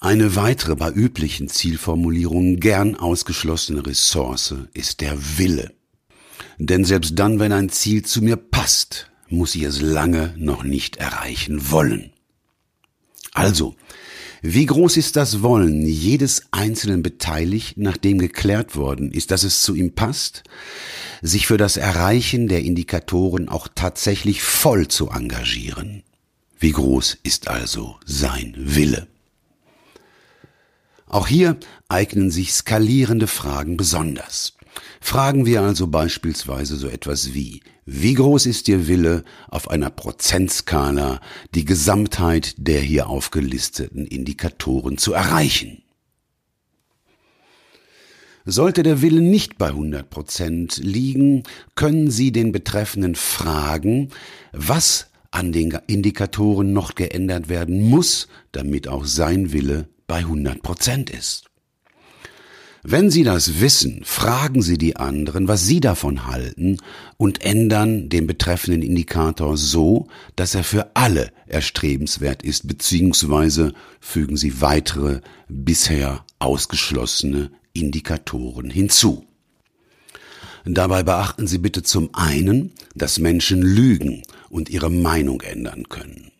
Eine 0.00 0.36
weitere 0.36 0.76
bei 0.76 0.90
üblichen 0.90 1.48
Zielformulierungen 1.48 2.60
gern 2.60 2.94
ausgeschlossene 2.94 3.86
Ressource 3.86 4.54
ist 4.74 5.00
der 5.00 5.38
Wille. 5.38 5.72
Denn 6.58 6.84
selbst 6.84 7.18
dann, 7.18 7.38
wenn 7.40 7.52
ein 7.52 7.70
Ziel 7.70 8.04
zu 8.04 8.20
mir 8.20 8.36
passt, 8.36 9.10
muss 9.30 9.54
ich 9.54 9.62
es 9.62 9.80
lange 9.80 10.34
noch 10.36 10.62
nicht 10.62 10.96
erreichen 10.96 11.70
wollen. 11.70 12.12
Also, 13.32 13.76
wie 14.46 14.66
groß 14.66 14.98
ist 14.98 15.16
das 15.16 15.40
Wollen 15.40 15.86
jedes 15.86 16.42
einzelnen 16.50 17.02
Beteiligten, 17.02 17.82
nachdem 17.82 18.18
geklärt 18.18 18.76
worden 18.76 19.10
ist, 19.10 19.30
dass 19.30 19.42
es 19.42 19.62
zu 19.62 19.74
ihm 19.74 19.94
passt, 19.94 20.42
sich 21.22 21.46
für 21.46 21.56
das 21.56 21.78
Erreichen 21.78 22.46
der 22.46 22.62
Indikatoren 22.62 23.48
auch 23.48 23.68
tatsächlich 23.74 24.42
voll 24.42 24.86
zu 24.88 25.08
engagieren? 25.08 26.02
Wie 26.58 26.72
groß 26.72 27.16
ist 27.22 27.48
also 27.48 27.96
sein 28.04 28.54
Wille? 28.58 29.06
Auch 31.06 31.26
hier 31.26 31.56
eignen 31.88 32.30
sich 32.30 32.52
skalierende 32.52 33.28
Fragen 33.28 33.78
besonders. 33.78 34.58
Fragen 35.06 35.44
wir 35.44 35.60
also 35.60 35.86
beispielsweise 35.86 36.76
so 36.76 36.88
etwas 36.88 37.34
wie, 37.34 37.60
wie 37.84 38.14
groß 38.14 38.46
ist 38.46 38.66
Ihr 38.68 38.88
Wille, 38.88 39.22
auf 39.48 39.68
einer 39.68 39.90
Prozentskala 39.90 41.20
die 41.54 41.66
Gesamtheit 41.66 42.54
der 42.56 42.80
hier 42.80 43.10
aufgelisteten 43.10 44.06
Indikatoren 44.06 44.96
zu 44.96 45.12
erreichen? 45.12 45.82
Sollte 48.46 48.82
der 48.82 49.02
Wille 49.02 49.20
nicht 49.20 49.58
bei 49.58 49.68
100 49.68 50.08
Prozent 50.08 50.78
liegen, 50.78 51.42
können 51.74 52.10
Sie 52.10 52.32
den 52.32 52.50
Betreffenden 52.50 53.14
fragen, 53.14 54.08
was 54.52 55.10
an 55.30 55.52
den 55.52 55.78
Indikatoren 55.86 56.72
noch 56.72 56.94
geändert 56.94 57.50
werden 57.50 57.90
muss, 57.90 58.26
damit 58.52 58.88
auch 58.88 59.04
sein 59.04 59.52
Wille 59.52 59.86
bei 60.06 60.20
100 60.20 60.62
Prozent 60.62 61.10
ist. 61.10 61.44
Wenn 62.86 63.10
Sie 63.10 63.22
das 63.22 63.62
wissen, 63.62 64.02
fragen 64.04 64.60
Sie 64.60 64.76
die 64.76 64.96
anderen, 64.96 65.48
was 65.48 65.66
sie 65.66 65.80
davon 65.80 66.26
halten 66.26 66.76
und 67.16 67.42
ändern 67.42 68.10
den 68.10 68.26
betreffenden 68.26 68.82
Indikator 68.82 69.56
so, 69.56 70.08
dass 70.36 70.54
er 70.54 70.64
für 70.64 70.94
alle 70.94 71.32
erstrebenswert 71.46 72.42
ist, 72.42 72.68
beziehungsweise 72.68 73.72
fügen 74.00 74.36
Sie 74.36 74.60
weitere 74.60 75.22
bisher 75.48 76.26
ausgeschlossene 76.40 77.50
Indikatoren 77.72 78.68
hinzu. 78.68 79.24
Dabei 80.66 81.02
beachten 81.02 81.46
Sie 81.46 81.58
bitte 81.58 81.82
zum 81.82 82.10
einen, 82.14 82.72
dass 82.94 83.18
Menschen 83.18 83.62
lügen 83.62 84.24
und 84.50 84.68
ihre 84.68 84.90
Meinung 84.90 85.40
ändern 85.40 85.88
können. 85.88 86.33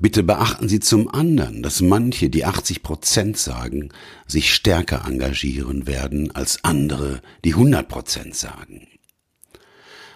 Bitte 0.00 0.22
beachten 0.22 0.68
Sie 0.68 0.80
zum 0.80 1.08
anderen, 1.08 1.62
dass 1.62 1.80
manche, 1.80 2.28
die 2.28 2.44
80 2.44 2.82
Prozent 2.82 3.38
sagen, 3.38 3.90
sich 4.26 4.54
stärker 4.54 5.04
engagieren 5.06 5.86
werden 5.86 6.30
als 6.34 6.62
andere, 6.62 7.22
die 7.44 7.54
100 7.54 7.88
Prozent 7.88 8.34
sagen. 8.34 8.86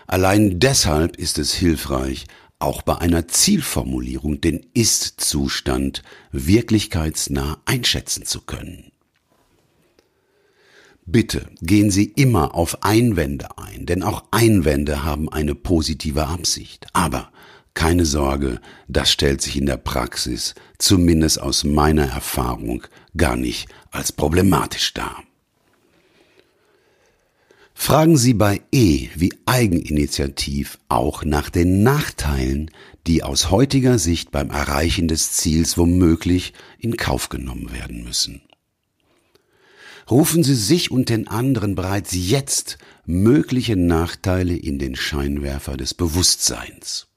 Allein 0.07 0.61
deshalb 0.61 1.17
ist 1.17 1.39
es 1.39 1.55
hilfreich, 1.55 2.27
auch 2.59 2.83
bei 2.83 2.99
einer 2.99 3.27
Zielformulierung 3.29 4.41
den 4.41 4.67
Ist-Zustand 4.75 6.03
wirklichkeitsnah 6.31 7.61
einschätzen 7.65 8.25
zu 8.25 8.43
können. 8.43 8.93
Bitte 11.05 11.47
gehen 11.61 11.91
Sie 11.91 12.05
immer 12.05 12.55
auf 12.55 12.85
Einwände 12.85 13.59
ein, 13.59 13.87
denn 13.87 14.05
auch 14.05 14.25
Einwände 14.31 15.03
haben 15.03 15.29
eine 15.29 15.57
positive 15.57 16.29
Absicht. 16.29 16.87
Aber 16.93 17.32
keine 17.75 18.05
Sorge, 18.05 18.61
das 18.89 19.11
stellt 19.11 19.41
sich 19.41 19.57
in 19.57 19.67
der 19.67 19.77
Praxis, 19.77 20.55
zumindest 20.79 21.41
aus 21.41 21.65
meiner 21.65 22.07
Erfahrung, 22.07 22.85
gar 23.17 23.37
nicht 23.37 23.69
als 23.91 24.13
problematisch 24.13 24.95
dar. 24.95 25.23
Fragen 27.75 28.17
Sie 28.17 28.35
bei 28.35 28.63
E 28.71 29.09
wie 29.17 29.35
Eigeninitiativ 29.45 30.79
auch 30.89 31.25
nach 31.25 31.51
den 31.51 31.83
Nachteilen, 31.83 32.71
die 33.07 33.25
aus 33.25 33.51
heutiger 33.51 33.99
Sicht 33.99 34.31
beim 34.31 34.51
Erreichen 34.51 35.09
des 35.09 35.33
Ziels 35.33 35.77
womöglich 35.77 36.53
in 36.79 36.97
Kauf 36.97 37.29
genommen 37.29 37.73
werden 37.73 38.05
müssen. 38.05 38.43
Rufen 40.11 40.45
Sie 40.45 40.55
sich 40.55 40.91
und 40.91 41.09
den 41.09 41.27
anderen 41.27 41.75
bereits 41.75 42.13
jetzt 42.13 42.79
mögliche 43.05 43.77
Nachteile 43.77 44.55
in 44.55 44.79
den 44.79 44.95
Scheinwerfer 44.95 45.77
des 45.77 45.95
Bewusstseins. 45.95 47.09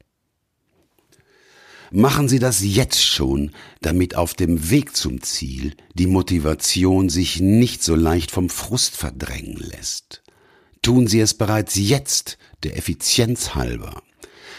Machen 1.97 2.27
Sie 2.27 2.39
das 2.39 2.61
jetzt 2.61 3.01
schon, 3.01 3.51
damit 3.79 4.17
auf 4.17 4.33
dem 4.33 4.69
Weg 4.69 4.97
zum 4.97 5.21
Ziel 5.21 5.77
die 5.93 6.07
Motivation 6.07 7.07
sich 7.07 7.39
nicht 7.39 7.83
so 7.83 7.95
leicht 7.95 8.31
vom 8.31 8.49
Frust 8.49 8.97
verdrängen 8.97 9.55
lässt. 9.55 10.21
Tun 10.81 11.07
Sie 11.07 11.21
es 11.21 11.35
bereits 11.35 11.75
jetzt, 11.75 12.37
der 12.63 12.77
Effizienz 12.77 13.55
halber. 13.55 14.03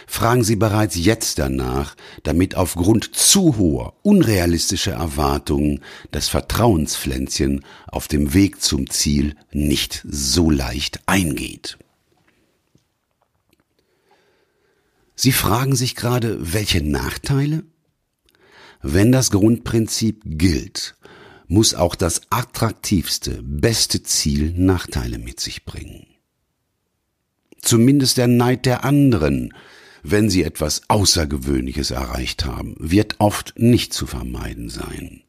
Fragen 0.07 0.45
Sie 0.45 0.57
bereits 0.57 0.97
jetzt 0.97 1.39
danach, 1.39 1.95
damit 2.23 2.55
aufgrund 2.55 3.15
zu 3.15 3.59
hoher, 3.59 3.93
unrealistischer 4.01 4.95
Erwartungen 4.95 5.83
das 6.13 6.31
Vertrauenspflänzchen 6.31 7.67
auf 7.87 8.09
dem 8.09 8.33
Weg 8.33 8.63
zum 8.63 8.89
Ziel 8.89 9.35
nicht 9.53 10.03
so 10.09 10.51
leicht 10.51 11.01
eingeht. 11.05 11.77
Sie 15.17 15.33
fragen 15.33 15.75
sich 15.75 15.97
gerade, 15.97 16.53
welche 16.53 16.83
Nachteile? 16.83 17.65
Wenn 18.83 19.11
das 19.11 19.31
Grundprinzip 19.31 20.23
gilt, 20.25 20.95
muss 21.49 21.75
auch 21.75 21.95
das 21.95 22.23
attraktivste, 22.31 23.41
beste 23.43 24.03
Ziel 24.03 24.53
Nachteile 24.53 25.19
mit 25.19 25.41
sich 25.41 25.65
bringen. 25.65 26.07
Zumindest 27.63 28.19
der 28.19 28.29
Neid 28.29 28.67
der 28.67 28.85
anderen, 28.85 29.55
wenn 30.03 30.29
sie 30.31 30.45
etwas 30.45 30.83
Außergewöhnliches 30.89 31.91
erreicht 31.91 32.45
haben, 32.45 32.77
wird 32.79 33.17
oft 33.19 33.55
nicht 33.57 33.93
zu 33.95 34.07
vermeiden 34.07 34.69
sein. 34.69 35.23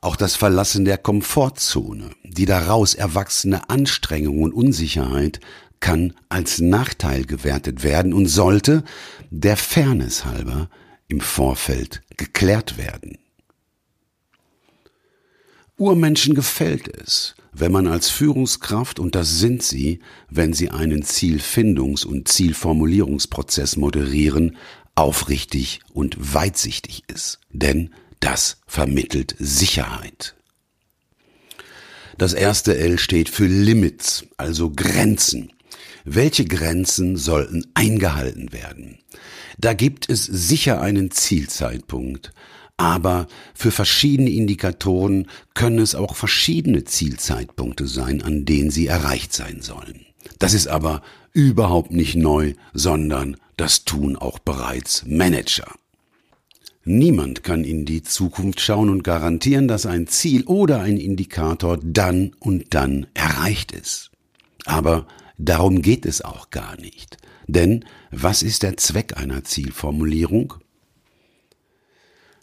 Auch 0.00 0.14
das 0.14 0.36
Verlassen 0.36 0.84
der 0.84 0.98
Komfortzone, 0.98 2.10
die 2.22 2.46
daraus 2.46 2.94
erwachsene 2.94 3.68
Anstrengung 3.70 4.42
und 4.42 4.52
Unsicherheit 4.52 5.40
kann 5.80 6.14
als 6.28 6.60
Nachteil 6.60 7.24
gewertet 7.24 7.82
werden 7.84 8.12
und 8.12 8.26
sollte 8.26 8.84
der 9.30 9.56
Fairness 9.56 10.24
halber 10.24 10.68
im 11.08 11.20
Vorfeld 11.20 12.02
geklärt 12.16 12.78
werden. 12.78 13.18
Urmenschen 15.78 16.34
gefällt 16.34 16.88
es, 16.88 17.34
wenn 17.52 17.70
man 17.70 17.86
als 17.86 18.08
Führungskraft, 18.08 18.98
und 18.98 19.14
das 19.14 19.38
sind 19.38 19.62
sie, 19.62 20.00
wenn 20.30 20.54
sie 20.54 20.70
einen 20.70 21.02
Zielfindungs- 21.02 22.06
und 22.06 22.28
Zielformulierungsprozess 22.28 23.76
moderieren, 23.76 24.56
aufrichtig 24.94 25.80
und 25.92 26.16
weitsichtig 26.34 27.02
ist. 27.08 27.40
Denn 27.50 27.90
das 28.20 28.58
vermittelt 28.66 29.36
Sicherheit. 29.38 30.34
Das 32.18 32.32
erste 32.32 32.78
L 32.78 32.98
steht 32.98 33.28
für 33.28 33.46
Limits, 33.46 34.24
also 34.38 34.70
Grenzen. 34.70 35.52
Welche 36.08 36.44
Grenzen 36.44 37.16
sollten 37.16 37.66
eingehalten 37.74 38.52
werden? 38.52 38.98
Da 39.58 39.74
gibt 39.74 40.08
es 40.08 40.24
sicher 40.24 40.80
einen 40.80 41.10
Zielzeitpunkt, 41.10 42.30
aber 42.76 43.26
für 43.54 43.72
verschiedene 43.72 44.30
Indikatoren 44.30 45.26
können 45.54 45.80
es 45.80 45.96
auch 45.96 46.14
verschiedene 46.14 46.84
Zielzeitpunkte 46.84 47.88
sein, 47.88 48.22
an 48.22 48.44
denen 48.44 48.70
sie 48.70 48.86
erreicht 48.86 49.32
sein 49.32 49.62
sollen. 49.62 50.06
Das 50.38 50.54
ist 50.54 50.68
aber 50.68 51.02
überhaupt 51.32 51.90
nicht 51.90 52.14
neu, 52.14 52.54
sondern 52.72 53.36
das 53.56 53.84
tun 53.84 54.14
auch 54.14 54.38
bereits 54.38 55.04
Manager. 55.06 55.72
Niemand 56.84 57.42
kann 57.42 57.64
in 57.64 57.84
die 57.84 58.04
Zukunft 58.04 58.60
schauen 58.60 58.90
und 58.90 59.02
garantieren, 59.02 59.66
dass 59.66 59.86
ein 59.86 60.06
Ziel 60.06 60.44
oder 60.44 60.82
ein 60.82 60.98
Indikator 60.98 61.80
dann 61.82 62.30
und 62.38 62.74
dann 62.74 63.08
erreicht 63.12 63.72
ist. 63.72 64.12
Aber 64.66 65.08
darum 65.38 65.82
geht 65.82 66.06
es 66.06 66.22
auch 66.22 66.50
gar 66.50 66.76
nicht. 66.80 67.16
Denn 67.46 67.84
was 68.10 68.42
ist 68.42 68.62
der 68.62 68.76
Zweck 68.76 69.16
einer 69.16 69.44
Zielformulierung? 69.44 70.54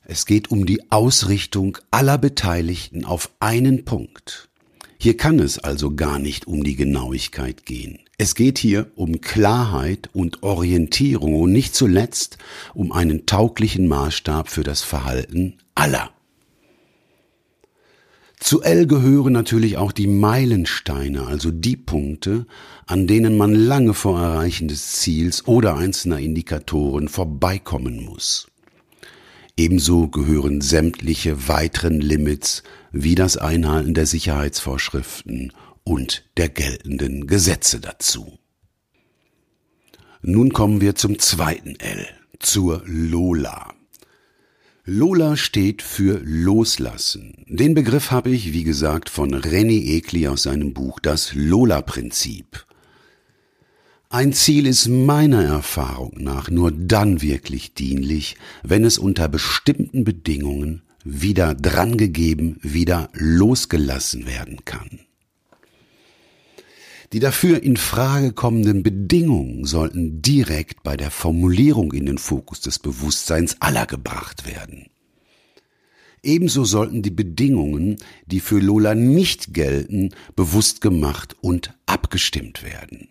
Es 0.06 0.26
geht 0.26 0.52
um 0.52 0.66
die 0.66 0.92
Ausrichtung 0.92 1.78
aller 1.92 2.18
Beteiligten 2.18 3.06
auf 3.06 3.30
einen 3.40 3.86
Punkt. 3.86 4.50
Hier 4.98 5.18
kann 5.18 5.40
es 5.40 5.60
also 5.60 5.96
gar 5.96 6.20
nicht 6.20 6.48
um 6.48 6.64
die 6.64 6.76
Genauigkeit 6.76 7.66
gehen. 7.66 8.00
Es 8.18 8.36
geht 8.36 8.58
hier 8.58 8.92
um 8.96 9.20
Klarheit 9.22 10.10
und 10.14 10.44
Orientierung 10.44 11.42
und 11.42 11.52
nicht 11.52 11.76
zuletzt 11.76 12.38
um 12.74 12.92
einen 12.92 13.26
tauglichen 13.26 13.88
Maßstab 13.88 14.50
für 14.50 14.64
das 14.64 14.82
Verhalten 14.82 15.58
aller. 15.76 16.12
Zu 18.40 18.62
L 18.62 18.88
gehören 18.88 19.34
natürlich 19.34 19.78
auch 19.78 19.94
die 19.94 20.08
Meilensteine, 20.08 21.28
also 21.28 21.50
die 21.50 21.78
Punkte, 21.78 22.46
an 22.86 23.08
denen 23.08 23.38
man 23.38 23.54
lange 23.54 23.94
vor 23.94 24.20
Erreichen 24.20 24.68
des 24.68 24.94
Ziels 24.94 25.48
oder 25.48 25.76
einzelner 25.76 26.20
Indikatoren 26.20 27.08
vorbeikommen 27.08 28.04
muss. 28.04 28.48
Ebenso 29.56 30.08
gehören 30.08 30.62
sämtliche 30.62 31.48
weiteren 31.48 32.02
Limits 32.02 32.64
wie 32.92 33.16
das 33.16 33.38
Einhalten 33.38 33.94
der 33.94 34.06
Sicherheitsvorschriften 34.06 35.54
und 35.84 36.26
der 36.38 36.50
geltenden 36.50 37.28
Gesetze 37.28 37.80
dazu. 37.80 38.40
Nun 40.22 40.54
kommen 40.54 40.82
wir 40.82 40.96
zum 40.96 41.20
zweiten 41.20 41.76
L, 41.80 42.08
zur 42.40 42.82
Lola. 42.86 43.74
Lola 44.86 45.38
steht 45.38 45.82
für 45.82 46.20
Loslassen. 46.24 47.46
Den 47.48 47.74
Begriff 47.74 48.12
habe 48.12 48.32
ich, 48.32 48.54
wie 48.54 48.64
gesagt, 48.64 49.10
von 49.10 49.34
René 49.34 49.82
Ekli 49.96 50.28
aus 50.28 50.44
seinem 50.44 50.74
Buch 50.74 51.00
Das 51.00 51.34
Lola-Prinzip. 51.34 52.66
Ein 54.14 54.32
Ziel 54.32 54.68
ist 54.68 54.90
meiner 54.90 55.44
Erfahrung 55.44 56.12
nach 56.20 56.52
nur 56.52 56.72
dann 56.72 57.24
wirklich 57.24 57.74
dienlich, 57.74 58.36
wenn 58.62 58.86
es 58.86 59.00
unter 59.00 59.28
bestimmten 59.28 60.04
Bedingungen 60.04 60.84
wieder 61.04 61.56
drangegeben, 61.56 62.60
wieder 62.62 63.10
losgelassen 63.14 64.28
werden 64.28 64.66
kann. 64.66 65.00
Die 67.12 67.20
dafür 67.20 67.64
in 67.64 67.76
Frage 67.76 68.34
kommenden 68.34 68.84
Bedingungen 68.84 69.66
sollten 69.66 70.22
direkt 70.22 70.84
bei 70.84 70.96
der 70.96 71.10
Formulierung 71.10 71.92
in 71.92 72.06
den 72.06 72.20
Fokus 72.20 72.62
des 72.62 72.78
Bewusstseins 72.78 73.58
aller 73.62 73.88
gebracht 73.88 74.46
werden. 74.46 74.92
Ebenso 76.22 76.66
sollten 76.66 77.02
die 77.02 77.10
Bedingungen, 77.10 77.98
die 78.28 78.42
für 78.42 78.60
Lola 78.60 78.94
nicht 78.94 79.56
gelten, 79.56 80.12
bewusst 80.36 80.82
gemacht 80.82 81.36
und 81.42 81.74
abgestimmt 81.88 82.62
werden. 82.62 83.08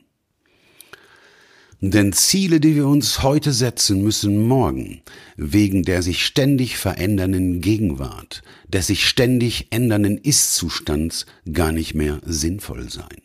Denn 1.85 2.13
Ziele, 2.13 2.61
die 2.61 2.77
wir 2.77 2.87
uns 2.87 3.25
heute 3.25 3.53
setzen, 3.53 4.05
müssen 4.05 4.39
morgen 4.47 5.03
wegen 5.37 5.83
der 5.83 6.03
sich 6.03 6.25
ständig 6.25 6.79
verändernden 6.79 7.61
Gegenwart, 7.61 8.43
des 8.69 8.87
sich 8.87 9.09
ständig 9.09 9.67
ändernden 9.71 10.17
Ist-Zustands 10.17 11.27
gar 11.53 11.73
nicht 11.73 11.95
mehr 11.95 12.21
sinnvoll 12.25 12.89
sein. 12.89 13.21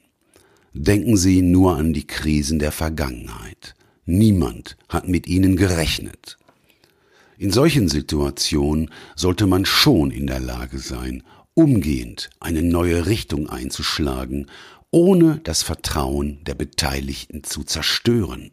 Denken 0.74 1.18
Sie 1.18 1.44
nur 1.44 1.78
an 1.78 1.94
die 1.94 2.08
Krisen 2.08 2.58
der 2.58 2.72
Vergangenheit. 2.72 3.76
Niemand 4.08 4.76
hat 4.90 5.08
mit 5.08 5.28
ihnen 5.28 5.56
gerechnet. 5.56 6.40
In 7.38 7.52
solchen 7.52 7.88
Situationen 7.88 8.90
sollte 9.16 9.46
man 9.46 9.66
schon 9.66 10.10
in 10.10 10.26
der 10.26 10.40
Lage 10.40 10.80
sein, 10.80 11.22
umgehend 11.54 12.32
eine 12.40 12.64
neue 12.64 13.06
Richtung 13.06 13.50
einzuschlagen 13.50 14.48
ohne 14.92 15.40
das 15.44 15.64
Vertrauen 15.64 16.44
der 16.46 16.56
Beteiligten 16.56 17.44
zu 17.44 17.64
zerstören. 17.64 18.52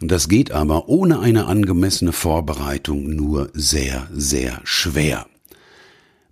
Das 0.00 0.28
geht 0.28 0.50
aber 0.50 0.88
ohne 0.88 1.20
eine 1.20 1.46
angemessene 1.46 2.12
Vorbereitung 2.12 3.14
nur 3.14 3.50
sehr, 3.52 4.08
sehr 4.12 4.60
schwer. 4.64 5.26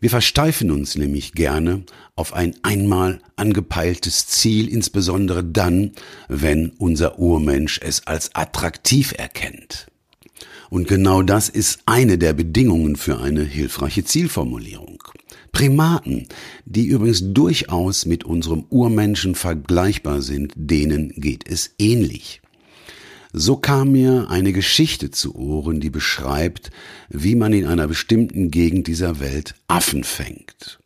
Wir 0.00 0.10
versteifen 0.10 0.70
uns 0.70 0.96
nämlich 0.96 1.32
gerne 1.32 1.82
auf 2.14 2.32
ein 2.32 2.54
einmal 2.62 3.20
angepeiltes 3.36 4.26
Ziel, 4.28 4.68
insbesondere 4.68 5.44
dann, 5.44 5.92
wenn 6.28 6.70
unser 6.78 7.18
Urmensch 7.18 7.80
es 7.82 8.06
als 8.06 8.34
attraktiv 8.34 9.12
erkennt. 9.18 9.88
Und 10.70 10.86
genau 10.86 11.22
das 11.22 11.48
ist 11.48 11.80
eine 11.86 12.18
der 12.18 12.32
Bedingungen 12.32 12.96
für 12.96 13.18
eine 13.18 13.42
hilfreiche 13.42 14.04
Zielformulierung. 14.04 15.02
Primaten, 15.52 16.26
die 16.66 16.86
übrigens 16.86 17.32
durchaus 17.32 18.06
mit 18.06 18.24
unserem 18.24 18.64
Urmenschen 18.68 19.34
vergleichbar 19.34 20.20
sind, 20.22 20.52
denen 20.56 21.10
geht 21.16 21.48
es 21.48 21.74
ähnlich. 21.78 22.42
So 23.32 23.56
kam 23.56 23.92
mir 23.92 24.30
eine 24.30 24.52
Geschichte 24.52 25.10
zu 25.10 25.34
Ohren, 25.34 25.80
die 25.80 25.90
beschreibt, 25.90 26.70
wie 27.08 27.34
man 27.34 27.52
in 27.52 27.66
einer 27.66 27.86
bestimmten 27.86 28.50
Gegend 28.50 28.86
dieser 28.86 29.20
Welt 29.20 29.54
Affen 29.68 30.04
fängt. 30.04 30.78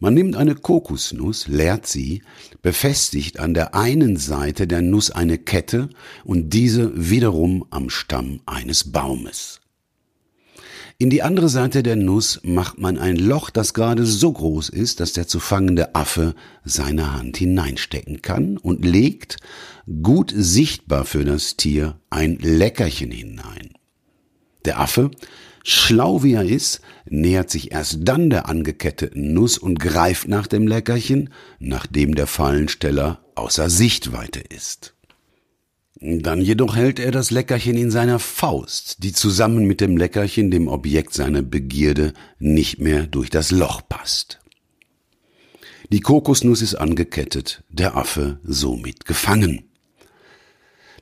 Man 0.00 0.14
nimmt 0.14 0.36
eine 0.36 0.54
Kokosnuss, 0.54 1.48
leert 1.48 1.86
sie, 1.86 2.22
befestigt 2.62 3.40
an 3.40 3.52
der 3.52 3.74
einen 3.74 4.16
Seite 4.16 4.68
der 4.68 4.80
Nuss 4.80 5.10
eine 5.10 5.38
Kette 5.38 5.88
und 6.24 6.50
diese 6.50 6.92
wiederum 6.94 7.66
am 7.70 7.90
Stamm 7.90 8.40
eines 8.46 8.92
Baumes. 8.92 9.60
In 11.00 11.10
die 11.10 11.22
andere 11.22 11.48
Seite 11.48 11.84
der 11.84 11.94
Nuss 11.94 12.40
macht 12.42 12.78
man 12.78 12.98
ein 12.98 13.16
Loch, 13.16 13.50
das 13.50 13.72
gerade 13.72 14.04
so 14.04 14.32
groß 14.32 14.68
ist, 14.68 14.98
dass 14.98 15.12
der 15.12 15.28
zu 15.28 15.38
fangende 15.38 15.94
Affe 15.94 16.34
seine 16.64 17.12
Hand 17.12 17.36
hineinstecken 17.36 18.20
kann 18.20 18.56
und 18.56 18.84
legt, 18.84 19.36
gut 20.02 20.32
sichtbar 20.36 21.04
für 21.04 21.24
das 21.24 21.56
Tier, 21.56 22.00
ein 22.10 22.38
Leckerchen 22.38 23.12
hinein. 23.12 23.74
Der 24.64 24.80
Affe, 24.80 25.12
schlau 25.70 26.22
wie 26.22 26.34
er 26.34 26.44
ist, 26.44 26.80
nähert 27.06 27.50
sich 27.50 27.72
erst 27.72 27.98
dann 28.00 28.30
der 28.30 28.48
angeketteten 28.48 29.32
Nuss 29.32 29.58
und 29.58 29.78
greift 29.78 30.28
nach 30.28 30.46
dem 30.46 30.66
Leckerchen, 30.66 31.30
nachdem 31.58 32.14
der 32.14 32.26
Fallensteller 32.26 33.20
außer 33.34 33.68
Sichtweite 33.70 34.40
ist. 34.40 34.94
Dann 36.00 36.40
jedoch 36.40 36.76
hält 36.76 37.00
er 37.00 37.10
das 37.10 37.30
Leckerchen 37.30 37.76
in 37.76 37.90
seiner 37.90 38.20
Faust, 38.20 39.02
die 39.02 39.12
zusammen 39.12 39.66
mit 39.66 39.80
dem 39.80 39.96
Leckerchen 39.96 40.50
dem 40.50 40.68
Objekt 40.68 41.12
seiner 41.12 41.42
Begierde 41.42 42.12
nicht 42.38 42.78
mehr 42.78 43.06
durch 43.06 43.30
das 43.30 43.50
Loch 43.50 43.82
passt. 43.88 44.38
Die 45.90 46.00
Kokosnuss 46.00 46.62
ist 46.62 46.76
angekettet, 46.76 47.64
der 47.68 47.96
Affe 47.96 48.38
somit 48.44 49.06
gefangen. 49.06 49.64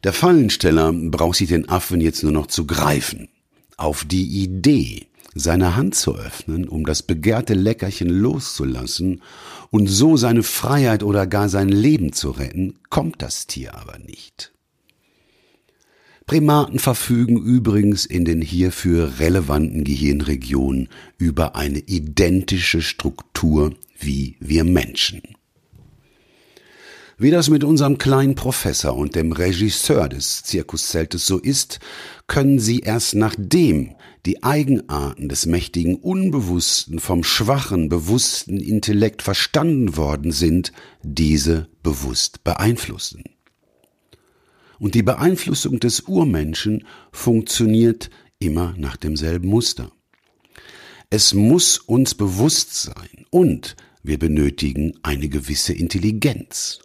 Der 0.04 0.12
Fallensteller 0.12 0.92
braucht 0.92 1.36
sich 1.36 1.48
den 1.48 1.68
Affen 1.68 2.00
jetzt 2.00 2.22
nur 2.22 2.32
noch 2.32 2.46
zu 2.46 2.66
greifen. 2.66 3.28
Auf 3.76 4.04
die 4.04 4.42
Idee, 4.42 5.06
seine 5.34 5.76
Hand 5.76 5.94
zu 5.94 6.16
öffnen, 6.16 6.66
um 6.66 6.86
das 6.86 7.02
begehrte 7.02 7.54
Leckerchen 7.54 8.08
loszulassen 8.08 9.22
und 9.70 9.86
so 9.86 10.16
seine 10.16 10.42
Freiheit 10.42 11.02
oder 11.02 11.26
gar 11.26 11.48
sein 11.48 11.68
Leben 11.68 12.12
zu 12.12 12.30
retten, 12.30 12.78
kommt 12.88 13.20
das 13.20 13.46
Tier 13.46 13.74
aber 13.74 13.98
nicht. 13.98 14.52
Primaten 16.26 16.78
verfügen 16.78 17.36
übrigens 17.36 18.04
in 18.04 18.24
den 18.24 18.40
hierfür 18.40 19.20
relevanten 19.20 19.84
Gehirnregionen 19.84 20.88
über 21.18 21.54
eine 21.54 21.78
identische 21.78 22.82
Struktur 22.82 23.74
wie 23.98 24.36
wir 24.40 24.64
Menschen. 24.64 25.35
Wie 27.18 27.30
das 27.30 27.48
mit 27.48 27.64
unserem 27.64 27.96
kleinen 27.96 28.34
Professor 28.34 28.94
und 28.94 29.14
dem 29.14 29.32
Regisseur 29.32 30.06
des 30.10 30.42
Zirkuszeltes 30.42 31.26
so 31.26 31.38
ist, 31.38 31.80
können 32.26 32.58
sie 32.58 32.80
erst 32.80 33.14
nachdem 33.14 33.94
die 34.26 34.42
Eigenarten 34.42 35.30
des 35.30 35.46
mächtigen 35.46 35.94
Unbewussten 35.94 36.98
vom 36.98 37.24
schwachen, 37.24 37.88
bewussten 37.88 38.60
Intellekt 38.60 39.22
verstanden 39.22 39.96
worden 39.96 40.30
sind, 40.30 40.72
diese 41.02 41.68
bewusst 41.82 42.44
beeinflussen. 42.44 43.24
Und 44.78 44.94
die 44.94 45.02
Beeinflussung 45.02 45.80
des 45.80 46.00
Urmenschen 46.00 46.84
funktioniert 47.12 48.10
immer 48.38 48.74
nach 48.76 48.98
demselben 48.98 49.48
Muster. 49.48 49.90
Es 51.08 51.32
muss 51.32 51.78
uns 51.78 52.14
bewusst 52.14 52.74
sein 52.74 53.24
und 53.30 53.74
wir 54.02 54.18
benötigen 54.18 54.98
eine 55.02 55.30
gewisse 55.30 55.72
Intelligenz. 55.72 56.80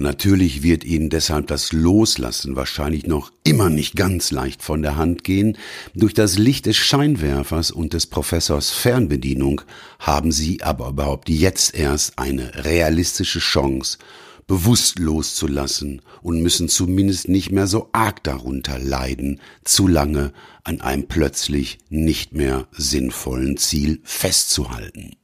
Natürlich 0.00 0.62
wird 0.62 0.82
Ihnen 0.82 1.10
deshalb 1.10 1.48
das 1.48 1.72
Loslassen 1.72 2.56
wahrscheinlich 2.56 3.06
noch 3.06 3.30
immer 3.44 3.68
nicht 3.68 3.96
ganz 3.96 4.30
leicht 4.30 4.62
von 4.62 4.80
der 4.80 4.96
Hand 4.96 5.24
gehen. 5.24 5.58
Durch 5.94 6.14
das 6.14 6.38
Licht 6.38 6.64
des 6.64 6.78
Scheinwerfers 6.78 7.70
und 7.70 7.92
des 7.92 8.06
Professors 8.06 8.70
Fernbedienung 8.70 9.60
haben 9.98 10.32
Sie 10.32 10.62
aber 10.62 10.88
überhaupt 10.88 11.28
jetzt 11.28 11.74
erst 11.74 12.18
eine 12.18 12.64
realistische 12.64 13.40
Chance, 13.40 13.98
bewusst 14.46 14.98
loszulassen 14.98 16.00
und 16.22 16.40
müssen 16.40 16.70
zumindest 16.70 17.28
nicht 17.28 17.52
mehr 17.52 17.66
so 17.66 17.90
arg 17.92 18.24
darunter 18.24 18.78
leiden, 18.78 19.38
zu 19.64 19.86
lange 19.86 20.32
an 20.64 20.80
einem 20.80 21.08
plötzlich 21.08 21.76
nicht 21.90 22.32
mehr 22.32 22.68
sinnvollen 22.72 23.58
Ziel 23.58 24.00
festzuhalten. 24.04 25.19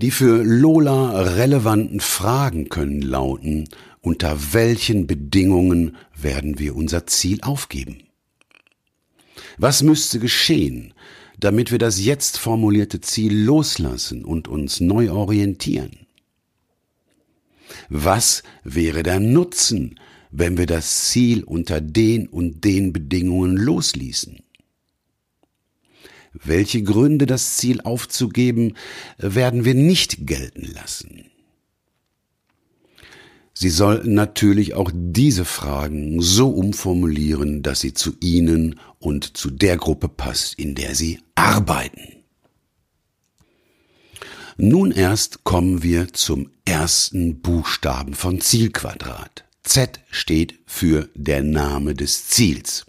Die 0.00 0.10
für 0.10 0.42
Lola 0.42 1.10
relevanten 1.20 2.00
Fragen 2.00 2.70
können 2.70 3.02
lauten, 3.02 3.68
unter 4.00 4.54
welchen 4.54 5.06
Bedingungen 5.06 5.94
werden 6.16 6.58
wir 6.58 6.74
unser 6.74 7.06
Ziel 7.06 7.42
aufgeben? 7.42 8.04
Was 9.58 9.82
müsste 9.82 10.18
geschehen, 10.18 10.94
damit 11.38 11.70
wir 11.70 11.78
das 11.78 12.02
jetzt 12.02 12.38
formulierte 12.38 13.02
Ziel 13.02 13.44
loslassen 13.44 14.24
und 14.24 14.48
uns 14.48 14.80
neu 14.80 15.10
orientieren? 15.10 16.06
Was 17.90 18.42
wäre 18.64 19.02
der 19.02 19.20
Nutzen, 19.20 20.00
wenn 20.30 20.56
wir 20.56 20.66
das 20.66 21.10
Ziel 21.10 21.44
unter 21.44 21.82
den 21.82 22.26
und 22.26 22.64
den 22.64 22.94
Bedingungen 22.94 23.58
losließen? 23.58 24.38
Welche 26.32 26.82
Gründe, 26.82 27.26
das 27.26 27.56
Ziel 27.56 27.80
aufzugeben, 27.80 28.74
werden 29.18 29.64
wir 29.64 29.74
nicht 29.74 30.26
gelten 30.26 30.70
lassen? 30.72 31.30
Sie 33.52 33.68
sollten 33.68 34.14
natürlich 34.14 34.74
auch 34.74 34.90
diese 34.94 35.44
Fragen 35.44 36.22
so 36.22 36.48
umformulieren, 36.48 37.62
dass 37.62 37.80
sie 37.80 37.92
zu 37.92 38.12
Ihnen 38.20 38.80
und 38.98 39.36
zu 39.36 39.50
der 39.50 39.76
Gruppe 39.76 40.08
passt, 40.08 40.54
in 40.54 40.74
der 40.74 40.94
Sie 40.94 41.18
arbeiten. 41.34 42.20
Nun 44.56 44.92
erst 44.92 45.44
kommen 45.44 45.82
wir 45.82 46.12
zum 46.12 46.50
ersten 46.64 47.40
Buchstaben 47.40 48.14
von 48.14 48.40
Zielquadrat. 48.40 49.44
Z 49.62 50.00
steht 50.10 50.58
für 50.66 51.08
der 51.14 51.42
Name 51.42 51.94
des 51.94 52.28
Ziels. 52.28 52.86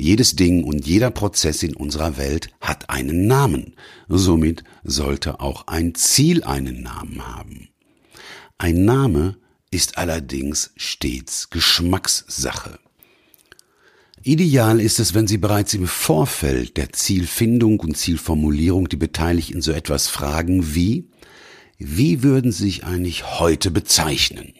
Jedes 0.00 0.36
Ding 0.36 0.62
und 0.62 0.86
jeder 0.86 1.10
Prozess 1.10 1.64
in 1.64 1.74
unserer 1.74 2.16
Welt 2.16 2.50
hat 2.60 2.88
einen 2.88 3.26
Namen. 3.26 3.74
Somit 4.08 4.62
sollte 4.84 5.40
auch 5.40 5.66
ein 5.66 5.96
Ziel 5.96 6.44
einen 6.44 6.82
Namen 6.82 7.26
haben. 7.26 7.68
Ein 8.58 8.84
Name 8.84 9.38
ist 9.72 9.98
allerdings 9.98 10.70
stets 10.76 11.50
Geschmackssache. 11.50 12.78
Ideal 14.22 14.80
ist 14.80 15.00
es, 15.00 15.14
wenn 15.14 15.26
Sie 15.26 15.38
bereits 15.38 15.74
im 15.74 15.88
Vorfeld 15.88 16.76
der 16.76 16.92
Zielfindung 16.92 17.80
und 17.80 17.96
Zielformulierung 17.96 18.88
die 18.88 18.96
Beteiligten 18.96 19.62
so 19.62 19.72
etwas 19.72 20.06
fragen 20.06 20.76
wie, 20.76 21.08
wie 21.76 22.22
würden 22.22 22.52
Sie 22.52 22.64
sich 22.64 22.84
eigentlich 22.84 23.40
heute 23.40 23.72
bezeichnen? 23.72 24.54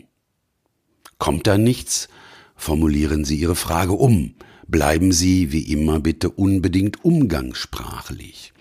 Kommt 1.18 1.46
da 1.46 1.58
nichts? 1.58 2.08
Formulieren 2.56 3.24
Sie 3.24 3.36
Ihre 3.36 3.56
Frage 3.56 3.92
um. 3.92 4.34
Bleiben 4.68 5.12
Sie 5.12 5.50
wie 5.50 5.72
immer 5.72 5.98
bitte 5.98 6.28
unbedingt 6.28 7.02
umgangssprachlich. 7.02 8.52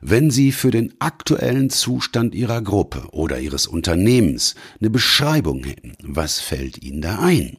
Wenn 0.00 0.30
Sie 0.30 0.52
für 0.52 0.70
den 0.70 0.94
aktuellen 1.00 1.68
Zustand 1.68 2.34
Ihrer 2.34 2.62
Gruppe 2.62 3.08
oder 3.12 3.40
Ihres 3.40 3.66
Unternehmens 3.66 4.54
eine 4.80 4.88
Beschreibung 4.88 5.64
hätten, 5.64 5.96
was 6.02 6.40
fällt 6.40 6.82
Ihnen 6.82 7.02
da 7.02 7.18
ein? 7.18 7.58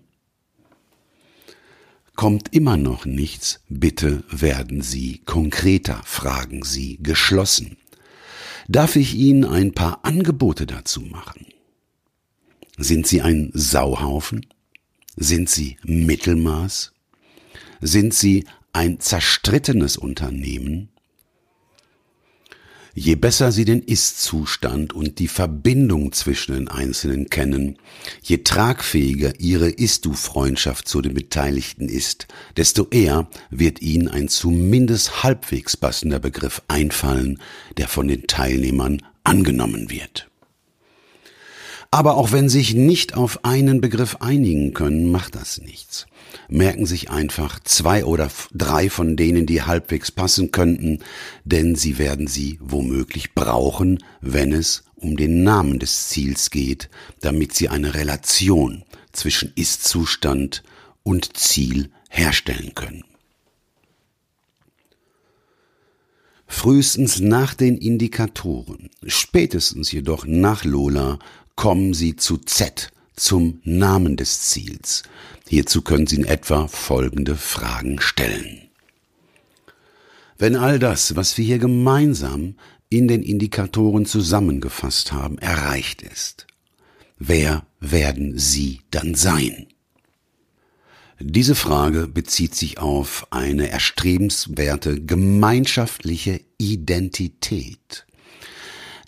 Kommt 2.15 2.55
immer 2.55 2.77
noch 2.77 3.05
nichts, 3.05 3.59
bitte 3.69 4.23
werden 4.31 4.81
Sie 4.81 5.21
konkreter, 5.25 6.01
fragen 6.05 6.63
Sie 6.63 6.97
geschlossen. 7.03 7.77
Darf 8.67 8.95
ich 8.95 9.13
Ihnen 9.13 9.45
ein 9.45 9.73
paar 9.73 9.99
Angebote 10.03 10.65
dazu 10.65 11.01
machen? 11.01 11.45
Sind 12.77 13.05
Sie 13.05 13.21
ein 13.21 13.51
Sauhaufen? 13.53 14.45
Sind 15.17 15.49
Sie 15.49 15.77
Mittelmaß? 15.83 16.94
Sind 17.81 18.13
Sie 18.13 18.45
ein 18.73 18.99
zerstrittenes 18.99 19.97
Unternehmen? 19.97 20.89
Je 22.97 23.15
besser 23.15 23.51
Sie 23.51 23.65
den 23.65 23.81
Ist-Zustand 23.81 24.93
und 24.93 25.19
die 25.19 25.27
Verbindung 25.27 26.13
zwischen 26.13 26.53
den 26.53 26.69
Einzelnen 26.69 27.29
kennen, 27.29 27.77
je 28.23 28.37
tragfähiger 28.37 29.37
Ihre 29.37 29.69
Ist-Du-Freundschaft 29.69 30.87
zu 30.87 31.01
den 31.01 31.13
Beteiligten 31.13 31.89
ist, 31.89 32.27
desto 32.55 32.87
eher 32.91 33.29
wird 33.49 33.81
Ihnen 33.81 34.07
ein 34.07 34.29
zumindest 34.29 35.23
halbwegs 35.23 35.75
passender 35.75 36.19
Begriff 36.19 36.61
einfallen, 36.69 37.41
der 37.75 37.89
von 37.89 38.07
den 38.07 38.27
Teilnehmern 38.27 39.01
angenommen 39.25 39.89
wird. 39.89 40.29
Aber 41.91 42.17
auch 42.17 42.31
wenn 42.31 42.49
sich 42.49 42.73
nicht 42.73 43.15
auf 43.15 43.45
einen 43.45 43.81
Begriff 43.81 44.17
einigen 44.19 44.73
können, 44.73 45.11
macht 45.11 45.35
das 45.35 45.59
nichts 45.59 46.07
merken 46.49 46.85
sich 46.85 47.09
einfach 47.09 47.59
zwei 47.59 48.05
oder 48.05 48.29
drei 48.53 48.89
von 48.89 49.15
denen, 49.15 49.45
die 49.45 49.63
halbwegs 49.63 50.11
passen 50.11 50.51
könnten, 50.51 50.99
denn 51.43 51.75
sie 51.75 51.97
werden 51.97 52.27
sie 52.27 52.57
womöglich 52.61 53.33
brauchen, 53.33 54.03
wenn 54.21 54.53
es 54.53 54.83
um 54.95 55.17
den 55.17 55.43
Namen 55.43 55.79
des 55.79 56.09
Ziels 56.09 56.49
geht, 56.49 56.89
damit 57.21 57.53
sie 57.53 57.69
eine 57.69 57.93
Relation 57.93 58.83
zwischen 59.11 59.51
Ist-Zustand 59.55 60.63
und 61.03 61.37
Ziel 61.37 61.91
herstellen 62.09 62.73
können. 62.75 63.03
Frühestens 66.47 67.19
nach 67.19 67.53
den 67.53 67.77
Indikatoren, 67.77 68.89
spätestens 69.05 69.91
jedoch 69.91 70.25
nach 70.25 70.63
Lola, 70.63 71.19
kommen 71.55 71.93
sie 71.93 72.15
zu 72.15 72.37
Z, 72.37 72.91
zum 73.15 73.61
Namen 73.63 74.17
des 74.17 74.41
Ziels. 74.41 75.03
Hierzu 75.47 75.81
können 75.81 76.07
Sie 76.07 76.17
in 76.17 76.25
etwa 76.25 76.67
folgende 76.67 77.35
Fragen 77.35 78.01
stellen. 78.01 78.69
Wenn 80.37 80.55
all 80.55 80.79
das, 80.79 81.15
was 81.15 81.37
wir 81.37 81.45
hier 81.45 81.59
gemeinsam 81.59 82.55
in 82.89 83.07
den 83.07 83.23
Indikatoren 83.23 84.05
zusammengefasst 84.05 85.11
haben, 85.11 85.37
erreicht 85.37 86.01
ist, 86.01 86.47
wer 87.17 87.65
werden 87.79 88.37
Sie 88.37 88.81
dann 88.91 89.15
sein? 89.15 89.67
Diese 91.19 91.55
Frage 91.55 92.07
bezieht 92.07 92.55
sich 92.55 92.79
auf 92.79 93.27
eine 93.29 93.69
erstrebenswerte 93.69 95.01
gemeinschaftliche 95.01 96.41
Identität. 96.57 98.05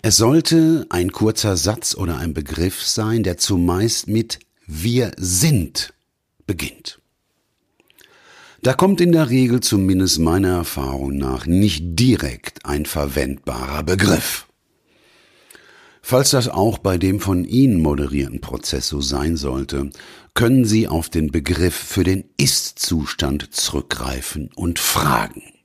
Es 0.00 0.16
sollte 0.16 0.86
ein 0.90 1.10
kurzer 1.10 1.56
Satz 1.56 1.94
oder 1.96 2.18
ein 2.18 2.32
Begriff 2.32 2.82
sein, 2.82 3.24
der 3.24 3.36
zumeist 3.36 4.06
mit 4.06 4.38
wir 4.66 5.12
sind 5.16 5.92
beginnt. 6.46 7.00
Da 8.62 8.74
kommt 8.74 9.00
in 9.00 9.12
der 9.12 9.30
Regel 9.30 9.60
zumindest 9.60 10.18
meiner 10.18 10.48
Erfahrung 10.48 11.16
nach 11.16 11.46
nicht 11.46 11.82
direkt 11.98 12.64
ein 12.64 12.86
verwendbarer 12.86 13.82
Begriff. 13.82 14.46
Falls 16.00 16.30
das 16.30 16.48
auch 16.48 16.78
bei 16.78 16.96
dem 16.96 17.20
von 17.20 17.44
Ihnen 17.44 17.80
moderierten 17.80 18.40
Prozess 18.40 18.88
so 18.88 19.00
sein 19.00 19.36
sollte, 19.36 19.90
können 20.34 20.64
Sie 20.64 20.88
auf 20.88 21.08
den 21.08 21.30
Begriff 21.32 21.74
für 21.74 22.04
den 22.04 22.24
Ist-Zustand 22.36 23.54
zurückgreifen 23.54 24.50
und 24.54 24.78
fragen. 24.78 25.57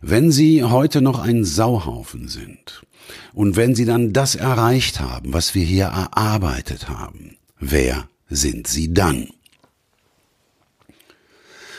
Wenn 0.00 0.32
Sie 0.32 0.64
heute 0.64 1.02
noch 1.02 1.18
ein 1.18 1.44
Sauhaufen 1.44 2.28
sind 2.28 2.86
und 3.34 3.56
wenn 3.56 3.74
Sie 3.74 3.84
dann 3.84 4.12
das 4.14 4.34
erreicht 4.34 4.98
haben, 5.00 5.32
was 5.34 5.54
wir 5.54 5.64
hier 5.64 5.86
erarbeitet 5.86 6.88
haben, 6.88 7.36
wer 7.58 8.08
sind 8.28 8.66
Sie 8.66 8.94
dann? 8.94 9.28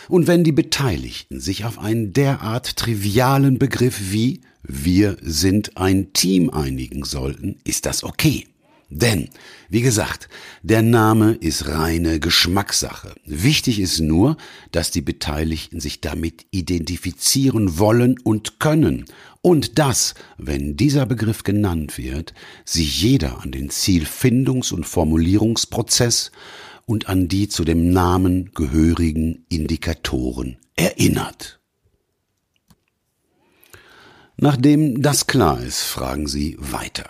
Und 0.08 0.28
wenn 0.28 0.44
die 0.44 0.52
Beteiligten 0.52 1.40
sich 1.40 1.66
auf 1.66 1.80
einen 1.80 2.14
derart 2.14 2.76
trivialen 2.76 3.58
Begriff 3.58 4.12
wie 4.12 4.42
wir 4.64 5.18
sind 5.22 5.78
ein 5.78 6.14
Team 6.14 6.52
einigen 6.52 7.04
sollten, 7.04 7.58
ist 7.64 7.88
das 7.88 8.04
okay. 8.04 8.46
Denn, 8.94 9.30
wie 9.70 9.82
gesagt, 9.82 10.28
der 10.64 10.82
Name 10.82 11.32
ist 11.32 11.70
reine 11.70 12.20
Geschmackssache. 12.20 13.16
Wichtig 13.26 13.80
ist 13.80 14.02
nur, 14.02 14.36
dass 14.74 14.92
die 14.92 15.02
Beteiligten 15.02 15.80
sich 15.80 16.02
damit 16.02 16.46
identifizieren 16.52 17.80
wollen 17.80 18.20
und 18.20 18.60
können. 18.60 19.06
Und 19.42 19.80
dass, 19.80 20.14
wenn 20.38 20.76
dieser 20.76 21.06
Begriff 21.06 21.44
genannt 21.44 21.98
wird, 21.98 22.34
sich 22.66 23.02
jeder 23.02 23.42
an 23.42 23.54
den 23.54 23.70
Zielfindungs- 23.70 24.74
und 24.74 24.86
Formulierungsprozess 24.86 26.32
und 26.86 27.08
an 27.08 27.30
die 27.30 27.48
zu 27.48 27.64
dem 27.64 27.92
Namen 27.92 28.52
gehörigen 28.54 29.46
Indikatoren 29.48 30.58
erinnert. 30.76 31.62
Nachdem 34.36 35.02
das 35.02 35.28
klar 35.28 35.64
ist, 35.64 35.82
fragen 35.82 36.28
Sie 36.28 36.58
weiter. 36.60 37.10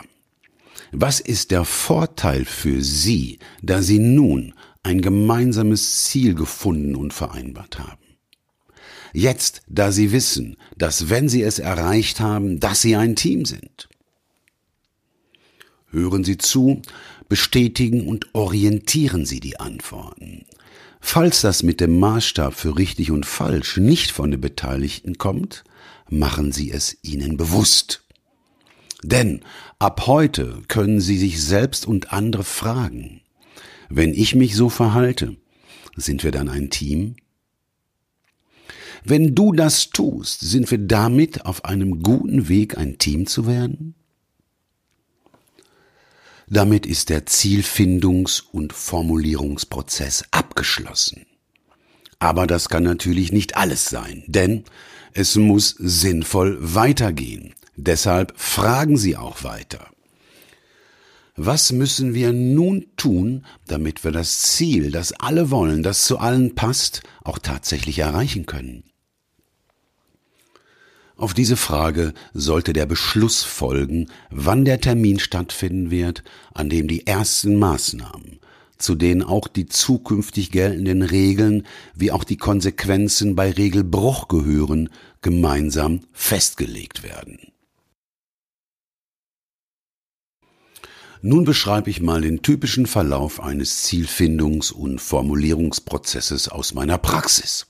Was 0.91 1.19
ist 1.21 1.51
der 1.51 1.63
Vorteil 1.63 2.43
für 2.45 2.81
Sie, 2.81 3.39
da 3.61 3.81
Sie 3.81 3.99
nun 3.99 4.53
ein 4.83 5.01
gemeinsames 5.01 6.03
Ziel 6.03 6.35
gefunden 6.35 6.95
und 6.95 7.13
vereinbart 7.13 7.79
haben? 7.79 8.17
Jetzt, 9.13 9.61
da 9.67 9.91
Sie 9.91 10.11
wissen, 10.11 10.57
dass 10.77 11.09
wenn 11.09 11.29
Sie 11.29 11.43
es 11.43 11.59
erreicht 11.59 12.19
haben, 12.19 12.59
dass 12.59 12.81
Sie 12.81 12.95
ein 12.95 13.15
Team 13.15 13.45
sind. 13.45 13.89
Hören 15.87 16.23
Sie 16.23 16.37
zu, 16.37 16.81
bestätigen 17.29 18.07
und 18.07 18.33
orientieren 18.33 19.25
Sie 19.25 19.39
die 19.39 19.59
Antworten. 19.59 20.45
Falls 20.99 21.41
das 21.41 21.63
mit 21.63 21.81
dem 21.81 21.99
Maßstab 21.99 22.53
für 22.53 22.77
richtig 22.77 23.11
und 23.11 23.25
falsch 23.25 23.77
nicht 23.77 24.11
von 24.11 24.31
den 24.31 24.41
Beteiligten 24.41 25.17
kommt, 25.17 25.63
machen 26.09 26.51
Sie 26.51 26.71
es 26.71 26.97
ihnen 27.01 27.37
bewusst. 27.37 28.03
Denn 29.03 29.41
ab 29.79 30.05
heute 30.07 30.61
können 30.67 31.01
Sie 31.01 31.17
sich 31.17 31.43
selbst 31.43 31.85
und 31.85 32.13
andere 32.13 32.43
fragen, 32.43 33.21
wenn 33.89 34.13
ich 34.13 34.35
mich 34.35 34.55
so 34.55 34.69
verhalte, 34.69 35.35
sind 35.95 36.23
wir 36.23 36.31
dann 36.31 36.49
ein 36.49 36.69
Team? 36.69 37.15
Wenn 39.03 39.33
du 39.33 39.51
das 39.51 39.89
tust, 39.89 40.41
sind 40.41 40.69
wir 40.69 40.77
damit 40.77 41.45
auf 41.45 41.65
einem 41.65 42.03
guten 42.03 42.47
Weg, 42.47 42.77
ein 42.77 42.99
Team 42.99 43.25
zu 43.25 43.47
werden? 43.47 43.95
Damit 46.47 46.85
ist 46.85 47.09
der 47.09 47.25
Zielfindungs- 47.25 48.43
und 48.51 48.73
Formulierungsprozess 48.73 50.25
abgeschlossen. 50.31 51.25
Aber 52.19 52.45
das 52.45 52.69
kann 52.69 52.83
natürlich 52.83 53.31
nicht 53.31 53.55
alles 53.55 53.85
sein, 53.85 54.23
denn 54.27 54.65
es 55.13 55.35
muss 55.35 55.75
sinnvoll 55.79 56.57
weitergehen. 56.59 57.55
Deshalb 57.83 58.33
fragen 58.39 58.95
Sie 58.95 59.17
auch 59.17 59.43
weiter. 59.43 59.87
Was 61.35 61.71
müssen 61.71 62.13
wir 62.13 62.31
nun 62.31 62.85
tun, 62.95 63.43
damit 63.65 64.03
wir 64.03 64.11
das 64.11 64.43
Ziel, 64.43 64.91
das 64.91 65.13
alle 65.13 65.49
wollen, 65.49 65.81
das 65.81 66.05
zu 66.05 66.19
allen 66.19 66.53
passt, 66.53 67.01
auch 67.23 67.39
tatsächlich 67.39 67.97
erreichen 67.97 68.45
können? 68.45 68.83
Auf 71.15 71.33
diese 71.33 71.57
Frage 71.57 72.13
sollte 72.33 72.73
der 72.73 72.85
Beschluss 72.85 73.41
folgen, 73.41 74.11
wann 74.29 74.63
der 74.63 74.79
Termin 74.79 75.17
stattfinden 75.17 75.89
wird, 75.89 76.23
an 76.53 76.69
dem 76.69 76.87
die 76.87 77.07
ersten 77.07 77.57
Maßnahmen, 77.57 78.39
zu 78.77 78.93
denen 78.93 79.23
auch 79.23 79.47
die 79.47 79.65
zukünftig 79.65 80.51
geltenden 80.51 81.01
Regeln 81.01 81.65
wie 81.95 82.11
auch 82.11 82.25
die 82.25 82.37
Konsequenzen 82.37 83.35
bei 83.35 83.49
Regelbruch 83.49 84.27
gehören, 84.27 84.89
gemeinsam 85.21 86.01
festgelegt 86.11 87.01
werden. 87.01 87.50
Nun 91.23 91.43
beschreibe 91.43 91.91
ich 91.91 92.01
mal 92.01 92.21
den 92.21 92.41
typischen 92.41 92.87
Verlauf 92.87 93.43
eines 93.43 93.85
Zielfindungs- 93.85 94.73
und 94.73 94.99
Formulierungsprozesses 94.99 96.49
aus 96.49 96.73
meiner 96.73 96.97
Praxis. 96.97 97.67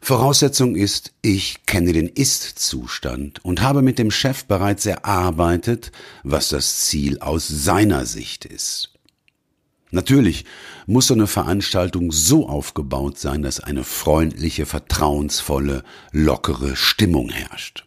Voraussetzung 0.00 0.74
ist, 0.74 1.12
ich 1.22 1.66
kenne 1.66 1.92
den 1.92 2.08
Ist-Zustand 2.08 3.44
und 3.44 3.60
habe 3.60 3.82
mit 3.82 3.98
dem 3.98 4.10
Chef 4.10 4.44
bereits 4.46 4.86
erarbeitet, 4.86 5.92
was 6.24 6.48
das 6.48 6.86
Ziel 6.86 7.20
aus 7.20 7.46
seiner 7.46 8.06
Sicht 8.06 8.44
ist. 8.44 8.90
Natürlich 9.92 10.46
muss 10.86 11.08
so 11.08 11.14
eine 11.14 11.26
Veranstaltung 11.28 12.10
so 12.10 12.48
aufgebaut 12.48 13.18
sein, 13.18 13.42
dass 13.42 13.60
eine 13.60 13.84
freundliche, 13.84 14.66
vertrauensvolle, 14.66 15.84
lockere 16.12 16.74
Stimmung 16.74 17.28
herrscht. 17.28 17.84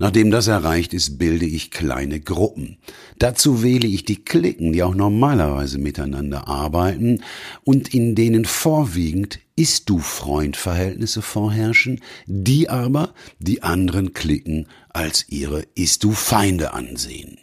Nachdem 0.00 0.30
das 0.30 0.46
erreicht 0.46 0.94
ist, 0.94 1.18
bilde 1.18 1.44
ich 1.44 1.72
kleine 1.72 2.20
Gruppen. 2.20 2.78
Dazu 3.18 3.64
wähle 3.64 3.88
ich 3.88 4.04
die 4.04 4.24
Klicken, 4.24 4.72
die 4.72 4.84
auch 4.84 4.94
normalerweise 4.94 5.78
miteinander 5.78 6.46
arbeiten 6.46 7.22
und 7.64 7.92
in 7.92 8.14
denen 8.14 8.44
vorwiegend 8.44 9.40
Ist-du-Freund-Verhältnisse 9.56 11.20
vorherrschen, 11.20 12.00
die 12.26 12.70
aber 12.70 13.12
die 13.40 13.64
anderen 13.64 14.12
Klicken 14.12 14.68
als 14.90 15.26
ihre 15.28 15.64
Ist-du-Feinde 15.74 16.72
ansehen. 16.72 17.38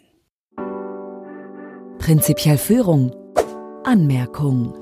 Prinzipiell 1.98 2.56
Führung. 2.56 3.12
Anmerkung. 3.84 4.74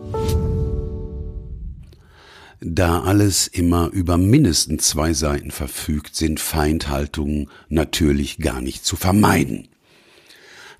Da 2.66 3.03
alles 3.03 3.46
immer 3.46 3.90
über 3.90 4.16
mindestens 4.16 4.88
zwei 4.88 5.12
Seiten 5.12 5.50
verfügt, 5.50 6.16
sind 6.16 6.40
Feindhaltungen 6.40 7.50
natürlich 7.68 8.38
gar 8.38 8.62
nicht 8.62 8.87
zu 8.87 8.96
vermeiden. 8.96 9.68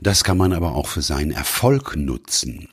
Das 0.01 0.25
kann 0.25 0.39
man 0.39 0.55
aber 0.55 0.77
auch 0.77 0.87
für 0.87 1.03
seinen 1.03 1.31
Erfolg 1.31 1.95
nutzen. 1.95 2.69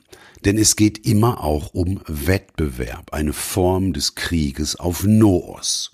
Denn 0.46 0.56
es 0.56 0.76
geht 0.76 1.06
immer 1.06 1.44
auch 1.44 1.74
um 1.74 2.00
Wettbewerb, 2.06 3.12
eine 3.12 3.34
Form 3.34 3.92
des 3.92 4.14
Krieges 4.14 4.76
auf 4.76 5.04
Noos. 5.04 5.92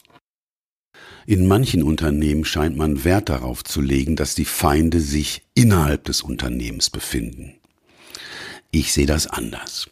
In 1.26 1.48
manchen 1.48 1.82
Unternehmen 1.82 2.44
scheint 2.44 2.76
man 2.76 3.02
Wert 3.02 3.30
darauf 3.30 3.64
zu 3.64 3.80
legen, 3.80 4.14
dass 4.14 4.36
die 4.36 4.44
Feinde 4.44 5.00
sich 5.00 5.42
innerhalb 5.54 6.04
des 6.04 6.22
Unternehmens 6.22 6.88
befinden. 6.88 7.56
Ich 8.70 8.92
sehe 8.92 9.06
das 9.06 9.26
anders. 9.26 9.88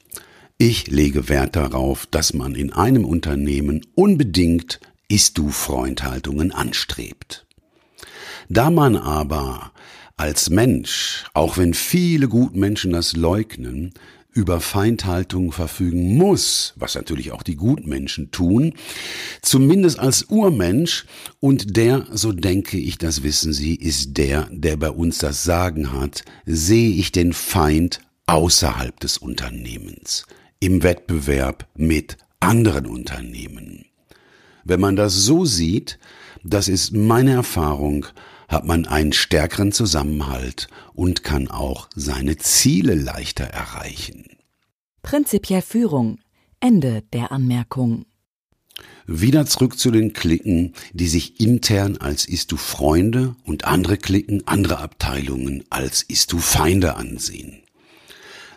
Ich 0.59 0.87
lege 0.87 1.29
Wert 1.29 1.55
darauf, 1.55 2.07
dass 2.07 2.33
man 2.33 2.55
in 2.55 2.73
einem 2.73 3.05
Unternehmen 3.05 3.83
unbedingt 3.95 4.81
Ist-du-Freundhaltungen 5.07 6.51
anstrebt. 6.51 7.47
Da 8.49 8.71
man 8.71 8.97
aber 8.97 9.73
als 10.17 10.49
Mensch, 10.49 11.27
auch 11.35 11.59
wenn 11.59 11.75
viele 11.75 12.29
Gutmenschen 12.29 12.93
das 12.93 13.15
leugnen, 13.15 13.93
über 14.33 14.63
Feindhaltung 14.63 15.53
verfügen 15.53 16.17
muss, 16.17 16.73
was 16.77 16.95
natürlich 16.95 17.33
auch 17.33 17.43
die 17.43 17.57
Gutmenschen 17.57 18.31
tun, 18.31 18.73
zumindest 19.43 19.99
als 19.99 20.25
Urmensch, 20.31 21.05
und 21.39 21.77
der, 21.77 22.07
so 22.13 22.33
denke 22.33 22.79
ich, 22.79 22.97
das 22.97 23.23
wissen 23.23 23.53
Sie, 23.53 23.75
ist 23.75 24.17
der, 24.17 24.49
der 24.51 24.79
bei 24.79 24.91
uns 24.91 25.19
das 25.19 25.45
Sagen 25.45 25.93
hat, 25.93 26.25
sehe 26.47 26.95
ich 26.95 27.13
den 27.13 27.35
Feind 27.35 28.01
außerhalb 28.27 28.99
des 29.01 29.19
Unternehmens 29.19 30.25
im 30.61 30.83
Wettbewerb 30.83 31.67
mit 31.75 32.17
anderen 32.41 32.87
Unternehmen. 32.87 33.87
Wenn 34.65 34.81
man 34.81 34.97
das 34.97 35.15
so 35.15 35.45
sieht, 35.45 35.99
das 36.43 36.69
ist 36.69 36.93
meine 36.93 37.33
Erfahrung, 37.33 38.07
hat 38.49 38.65
man 38.65 38.87
einen 38.87 39.13
stärkeren 39.13 39.73
Zusammenhalt 39.73 40.69
und 40.95 41.25
kann 41.25 41.49
auch 41.49 41.89
seine 41.95 42.37
Ziele 42.37 42.95
leichter 42.95 43.45
erreichen. 43.45 44.25
Prinzipiell 45.03 45.63
Führung. 45.63 46.19
Ende 46.61 47.03
der 47.13 47.33
Anmerkung. 47.33 48.07
Wieder 49.07 49.47
zurück 49.47 49.79
zu 49.79 49.91
den 49.91 50.13
Klicken, 50.13 50.73
die 50.93 51.07
sich 51.07 51.41
intern 51.41 51.97
als 51.97 52.27
Ist 52.27 52.51
du 52.51 52.57
Freunde 52.57 53.37
und 53.45 53.65
andere 53.65 53.99
Klicken, 53.99 54.47
andere 54.47 54.79
Abteilungen 54.79 55.65
als 55.71 56.03
Ist 56.03 56.33
du 56.33 56.39
Feinde 56.39 56.97
ansehen. 56.97 57.63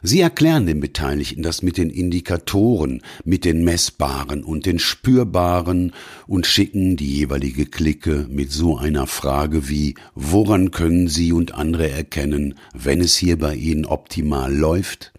Sie 0.01 0.21
erklären 0.21 0.65
den 0.65 0.79
Beteiligten 0.79 1.43
das 1.43 1.61
mit 1.61 1.77
den 1.77 1.89
Indikatoren, 1.89 3.01
mit 3.25 3.45
den 3.45 3.63
messbaren 3.63 4.43
und 4.43 4.65
den 4.65 4.79
spürbaren 4.79 5.93
und 6.27 6.45
schicken 6.45 6.95
die 6.97 7.17
jeweilige 7.17 7.65
Clique 7.65 8.25
mit 8.29 8.51
so 8.51 8.77
einer 8.77 9.07
Frage 9.07 9.69
wie 9.69 9.95
Woran 10.15 10.71
können 10.71 11.07
Sie 11.07 11.33
und 11.33 11.53
andere 11.53 11.89
erkennen, 11.89 12.55
wenn 12.73 13.01
es 13.01 13.15
hier 13.15 13.37
bei 13.37 13.55
Ihnen 13.55 13.85
optimal 13.85 14.53
läuft? 14.53 15.11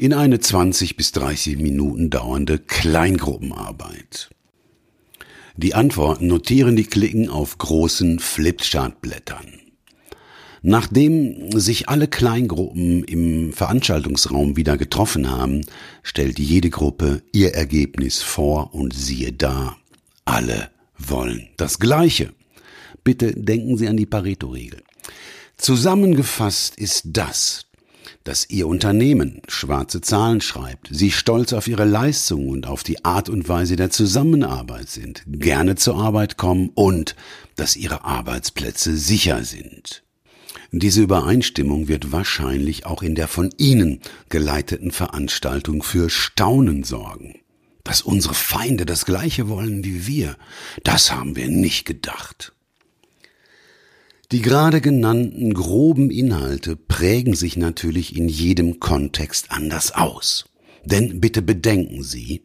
in 0.00 0.14
eine 0.14 0.40
20 0.40 0.96
bis 0.96 1.12
30 1.12 1.58
Minuten 1.58 2.08
dauernde 2.08 2.58
Kleingruppenarbeit. 2.58 4.30
Die 5.58 5.74
Antworten 5.74 6.26
notieren 6.26 6.74
die 6.74 6.84
Klicken 6.84 7.28
auf 7.28 7.58
großen 7.58 8.18
Flipchartblättern. 8.18 9.60
Nachdem 10.62 11.58
sich 11.58 11.88
alle 11.88 12.06
Kleingruppen 12.06 13.04
im 13.04 13.52
Veranstaltungsraum 13.52 14.56
wieder 14.56 14.76
getroffen 14.76 15.30
haben, 15.30 15.64
stellt 16.02 16.38
jede 16.38 16.68
Gruppe 16.68 17.22
ihr 17.32 17.54
Ergebnis 17.54 18.20
vor 18.20 18.74
und 18.74 18.92
siehe 18.92 19.32
da, 19.32 19.76
alle 20.26 20.70
wollen 20.98 21.48
das 21.56 21.78
Gleiche. 21.78 22.34
Bitte 23.02 23.32
denken 23.32 23.78
Sie 23.78 23.88
an 23.88 23.96
die 23.96 24.06
Pareto-Regel. 24.06 24.82
Zusammengefasst 25.56 26.76
ist 26.76 27.04
das, 27.06 27.66
dass 28.24 28.50
Ihr 28.50 28.66
Unternehmen 28.66 29.40
schwarze 29.48 30.02
Zahlen 30.02 30.42
schreibt, 30.42 30.88
Sie 30.90 31.10
stolz 31.10 31.54
auf 31.54 31.68
Ihre 31.68 31.86
Leistung 31.86 32.48
und 32.48 32.66
auf 32.66 32.82
die 32.82 33.02
Art 33.02 33.30
und 33.30 33.48
Weise 33.48 33.76
der 33.76 33.88
Zusammenarbeit 33.88 34.90
sind, 34.90 35.22
gerne 35.26 35.76
zur 35.76 35.96
Arbeit 35.96 36.36
kommen 36.36 36.70
und 36.74 37.16
dass 37.56 37.76
Ihre 37.76 38.04
Arbeitsplätze 38.04 38.96
sicher 38.96 39.42
sind. 39.44 40.02
Diese 40.72 41.02
Übereinstimmung 41.02 41.88
wird 41.88 42.12
wahrscheinlich 42.12 42.86
auch 42.86 43.02
in 43.02 43.16
der 43.16 43.26
von 43.26 43.50
Ihnen 43.56 44.00
geleiteten 44.28 44.92
Veranstaltung 44.92 45.82
für 45.82 46.10
Staunen 46.10 46.84
sorgen. 46.84 47.40
Dass 47.82 48.02
unsere 48.02 48.34
Feinde 48.34 48.86
das 48.86 49.04
Gleiche 49.04 49.48
wollen 49.48 49.84
wie 49.84 50.06
wir, 50.06 50.36
das 50.84 51.10
haben 51.10 51.34
wir 51.34 51.48
nicht 51.48 51.86
gedacht. 51.86 52.52
Die 54.30 54.42
gerade 54.42 54.80
genannten 54.80 55.54
groben 55.54 56.08
Inhalte 56.10 56.76
prägen 56.76 57.34
sich 57.34 57.56
natürlich 57.56 58.14
in 58.14 58.28
jedem 58.28 58.78
Kontext 58.78 59.50
anders 59.50 59.90
aus. 59.92 60.44
Denn 60.84 61.20
bitte 61.20 61.42
bedenken 61.42 62.04
Sie, 62.04 62.44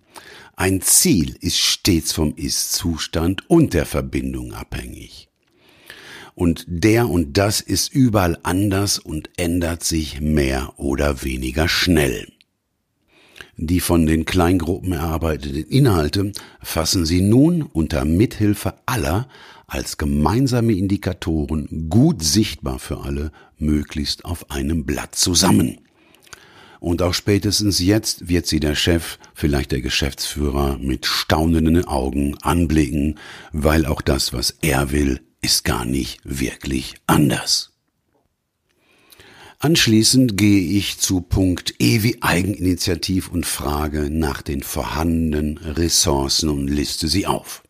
ein 0.55 0.81
Ziel 0.81 1.37
ist 1.41 1.59
stets 1.59 2.11
vom 2.11 2.35
Ist-Zustand 2.35 3.47
und 3.49 3.75
der 3.75 3.85
Verbindung 3.85 4.53
abhängig. 4.53 5.29
Und 6.35 6.65
der 6.67 7.09
und 7.09 7.37
das 7.37 7.61
ist 7.61 7.93
überall 7.93 8.37
anders 8.43 8.99
und 8.99 9.29
ändert 9.37 9.83
sich 9.83 10.19
mehr 10.19 10.73
oder 10.77 11.23
weniger 11.23 11.67
schnell. 11.69 12.27
Die 13.57 13.79
von 13.79 14.05
den 14.05 14.25
Kleingruppen 14.25 14.91
erarbeiteten 14.91 15.63
Inhalte 15.63 16.33
fassen 16.61 17.05
Sie 17.05 17.21
nun 17.21 17.61
unter 17.61 18.03
Mithilfe 18.03 18.73
aller 18.85 19.29
als 19.65 19.97
gemeinsame 19.97 20.73
Indikatoren 20.73 21.89
gut 21.89 22.21
sichtbar 22.21 22.79
für 22.79 23.01
alle 23.01 23.31
möglichst 23.57 24.25
auf 24.25 24.51
einem 24.51 24.85
Blatt 24.85 25.15
zusammen. 25.15 25.79
Und 26.79 27.01
auch 27.01 27.13
spätestens 27.13 27.79
jetzt 27.79 28.27
wird 28.27 28.45
sie 28.45 28.59
der 28.59 28.75
Chef, 28.75 29.17
vielleicht 29.33 29.71
der 29.71 29.81
Geschäftsführer, 29.81 30.77
mit 30.77 31.05
staunenden 31.05 31.85
Augen 31.85 32.37
anblicken, 32.41 33.17
weil 33.53 33.85
auch 33.85 34.01
das, 34.01 34.33
was 34.33 34.55
er 34.61 34.91
will, 34.91 35.21
ist 35.45 35.63
gar 35.63 35.85
nicht 35.85 36.19
wirklich 36.23 36.95
anders. 37.05 37.71
Anschließend 39.59 40.37
gehe 40.37 40.77
ich 40.77 40.97
zu 40.97 41.21
Punkt 41.21 41.75
E 41.79 42.01
wie 42.01 42.23
Eigeninitiativ 42.23 43.29
und 43.29 43.45
frage 43.45 44.09
nach 44.09 44.41
den 44.41 44.63
vorhandenen 44.63 45.59
Ressourcen 45.59 46.49
und 46.49 46.67
liste 46.67 47.07
sie 47.07 47.27
auf. 47.27 47.61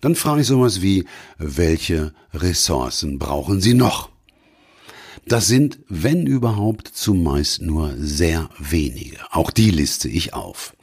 Dann 0.00 0.16
frage 0.16 0.40
ich 0.40 0.48
sowas 0.48 0.82
wie, 0.82 1.04
welche 1.38 2.12
Ressourcen 2.34 3.20
brauchen 3.20 3.60
Sie 3.60 3.74
noch? 3.74 4.08
Das 5.28 5.46
sind, 5.46 5.78
wenn 5.88 6.26
überhaupt, 6.26 6.88
zumeist 6.88 7.62
nur 7.62 7.94
sehr 7.98 8.50
wenige. 8.58 9.18
Auch 9.30 9.52
die 9.52 9.70
liste 9.70 10.08
ich 10.08 10.34
auf. 10.34 10.74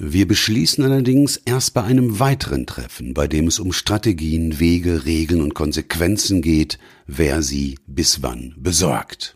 Wir 0.00 0.28
beschließen 0.28 0.84
allerdings 0.84 1.38
erst 1.38 1.74
bei 1.74 1.82
einem 1.82 2.20
weiteren 2.20 2.66
Treffen, 2.66 3.14
bei 3.14 3.26
dem 3.26 3.48
es 3.48 3.58
um 3.58 3.72
Strategien, 3.72 4.60
Wege, 4.60 5.04
Regeln 5.06 5.42
und 5.42 5.54
Konsequenzen 5.54 6.40
geht, 6.40 6.78
wer 7.08 7.42
sie 7.42 7.80
bis 7.88 8.22
wann 8.22 8.54
besorgt. 8.56 9.34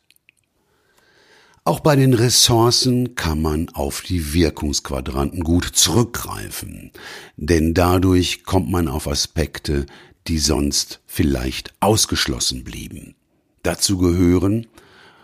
Auch 1.64 1.80
bei 1.80 1.96
den 1.96 2.14
Ressourcen 2.14 3.16
kann 3.16 3.42
man 3.42 3.70
auf 3.70 4.02
die 4.02 4.34
Wirkungsquadranten 4.34 5.42
gut 5.42 5.64
zurückgreifen, 5.64 6.92
denn 7.36 7.74
dadurch 7.74 8.44
kommt 8.44 8.70
man 8.70 8.86
auf 8.86 9.08
Aspekte, 9.08 9.86
die 10.28 10.38
sonst 10.38 11.00
vielleicht 11.06 11.74
ausgeschlossen 11.80 12.62
blieben. 12.62 13.16
Dazu 13.64 13.98
gehören 13.98 14.68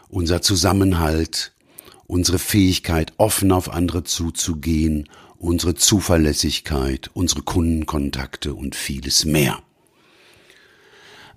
unser 0.09 0.42
Zusammenhalt, 0.42 1.53
unsere 2.09 2.40
Fähigkeit, 2.40 3.12
offen 3.18 3.53
auf 3.53 3.70
andere 3.70 4.03
zuzugehen, 4.03 5.09
unsere 5.38 5.74
Zuverlässigkeit, 5.74 7.11
unsere 7.14 7.42
Kundenkontakte 7.42 8.55
und 8.55 8.74
vieles 8.74 9.24
mehr. 9.24 9.62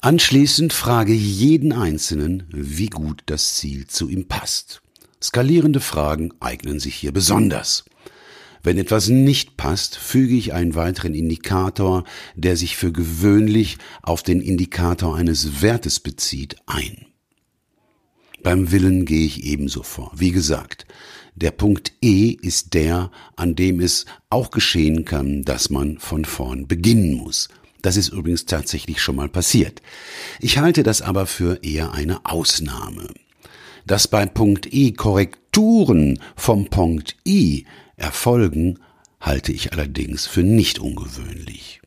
Anschließend 0.02 0.74
frage 0.74 1.14
jeden 1.14 1.74
Einzelnen, 1.74 2.48
wie 2.52 2.88
gut 2.88 3.22
das 3.28 3.54
Ziel 3.56 3.86
zu 3.86 4.10
ihm 4.10 4.28
passt. 4.28 4.82
Skalierende 5.22 5.80
Fragen 5.80 6.34
eignen 6.40 6.80
sich 6.80 6.96
hier 6.96 7.12
besonders. 7.12 7.86
Wenn 8.64 8.80
etwas 8.80 9.10
nicht 9.10 9.58
passt, 9.58 9.98
füge 9.98 10.36
ich 10.36 10.54
einen 10.54 10.74
weiteren 10.74 11.14
Indikator, 11.14 12.04
der 12.36 12.58
sich 12.58 12.78
für 12.78 12.92
gewöhnlich 12.92 13.78
auf 14.02 14.24
den 14.24 14.42
Indikator 14.42 15.16
eines 15.16 15.62
Wertes 15.62 16.00
bezieht, 16.00 16.56
ein. 16.66 17.06
Beim 18.42 18.72
Willen 18.72 19.06
gehe 19.06 19.26
ich 19.26 19.44
ebenso 19.44 19.84
vor. 19.84 20.12
Wie 20.16 20.32
gesagt, 20.32 20.88
der 21.36 21.52
Punkt 21.52 21.94
E 22.02 22.38
ist 22.42 22.74
der, 22.74 23.12
an 23.36 23.56
dem 23.56 23.80
es 23.80 24.06
auch 24.30 24.52
geschehen 24.52 25.06
kann, 25.06 25.44
dass 25.44 25.70
man 25.70 25.98
von 25.98 26.26
vorn 26.26 26.68
beginnen 26.68 27.14
muss. 27.14 27.50
Das 27.82 27.98
ist 27.98 28.10
übrigens 28.10 28.46
tatsächlich 28.46 29.02
schon 29.02 29.16
mal 29.16 29.30
passiert. 29.30 29.82
Ich 30.40 30.60
halte 30.60 30.84
das 30.84 31.02
aber 31.02 31.26
für 31.26 31.64
eher 31.64 31.94
eine 31.94 32.26
Ausnahme 32.26 33.08
dass 33.86 34.08
beim 34.08 34.34
Punkt 34.34 34.74
I 34.74 34.94
Korrekturen 34.94 36.20
vom 36.36 36.68
Punkt 36.68 37.18
I 37.28 37.66
erfolgen, 37.98 38.80
halte 39.20 39.52
ich 39.52 39.74
allerdings 39.74 40.26
für 40.26 40.44
nicht 40.44 40.80
ungewöhnlich. 40.80 41.82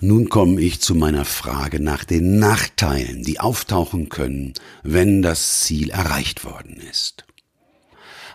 Nun 0.00 0.28
komme 0.28 0.60
ich 0.60 0.80
zu 0.80 0.94
meiner 0.96 1.24
Frage 1.24 1.80
nach 1.80 2.04
den 2.04 2.38
Nachteilen, 2.38 3.22
die 3.22 3.38
auftauchen 3.38 4.08
können, 4.08 4.54
wenn 4.82 5.22
das 5.22 5.60
Ziel 5.60 5.90
erreicht 5.90 6.44
worden 6.44 6.76
ist. 6.90 7.24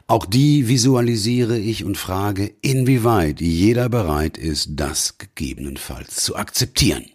Auch 0.09 0.25
die 0.25 0.69
visualisiere 0.69 1.59
ich 1.59 1.83
und 1.83 1.97
frage, 1.97 2.53
inwieweit 2.61 3.41
jeder 3.41 3.89
bereit 3.89 4.37
ist, 4.37 4.69
das 4.77 5.17
gegebenenfalls 5.17 6.23
zu 6.23 6.37
akzeptieren. 6.37 7.05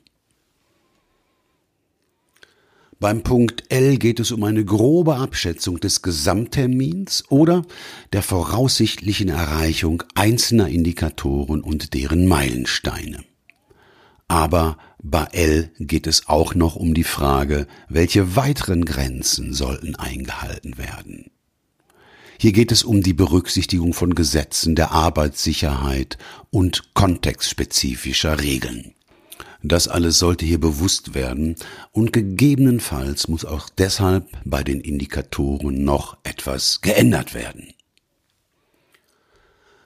Beim 3.00 3.22
Punkt 3.22 3.64
L 3.70 3.96
geht 3.96 4.20
es 4.20 4.30
um 4.30 4.44
eine 4.44 4.64
grobe 4.64 5.16
Abschätzung 5.16 5.80
des 5.80 6.02
Gesamttermins 6.02 7.24
oder 7.30 7.64
der 8.12 8.22
voraussichtlichen 8.22 9.30
Erreichung 9.30 10.04
einzelner 10.14 10.68
Indikatoren 10.68 11.62
und 11.62 11.94
deren 11.94 12.28
Meilensteine. 12.28 13.24
Aber 14.28 14.76
bei 15.02 15.24
L 15.32 15.72
geht 15.78 16.06
es 16.06 16.28
auch 16.28 16.54
noch 16.54 16.76
um 16.76 16.92
die 16.92 17.04
Frage, 17.04 17.66
welche 17.88 18.36
weiteren 18.36 18.84
Grenzen 18.84 19.52
sollten 19.54 19.96
eingehalten 19.96 20.76
werden. 20.76 21.32
Hier 22.38 22.52
geht 22.52 22.72
es 22.72 22.84
um 22.84 23.02
die 23.02 23.12
Berücksichtigung 23.12 23.94
von 23.94 24.14
Gesetzen 24.14 24.74
der 24.74 24.92
Arbeitssicherheit 24.92 26.18
und 26.50 26.94
kontextspezifischer 26.94 28.40
Regeln. 28.40 28.94
Das 29.62 29.86
alles 29.86 30.18
sollte 30.18 30.44
hier 30.44 30.58
bewusst 30.58 31.14
werden 31.14 31.54
und 31.92 32.12
gegebenenfalls 32.12 33.28
muss 33.28 33.44
auch 33.44 33.68
deshalb 33.68 34.26
bei 34.44 34.64
den 34.64 34.80
Indikatoren 34.80 35.84
noch 35.84 36.16
etwas 36.24 36.80
geändert 36.80 37.32
werden. 37.32 37.72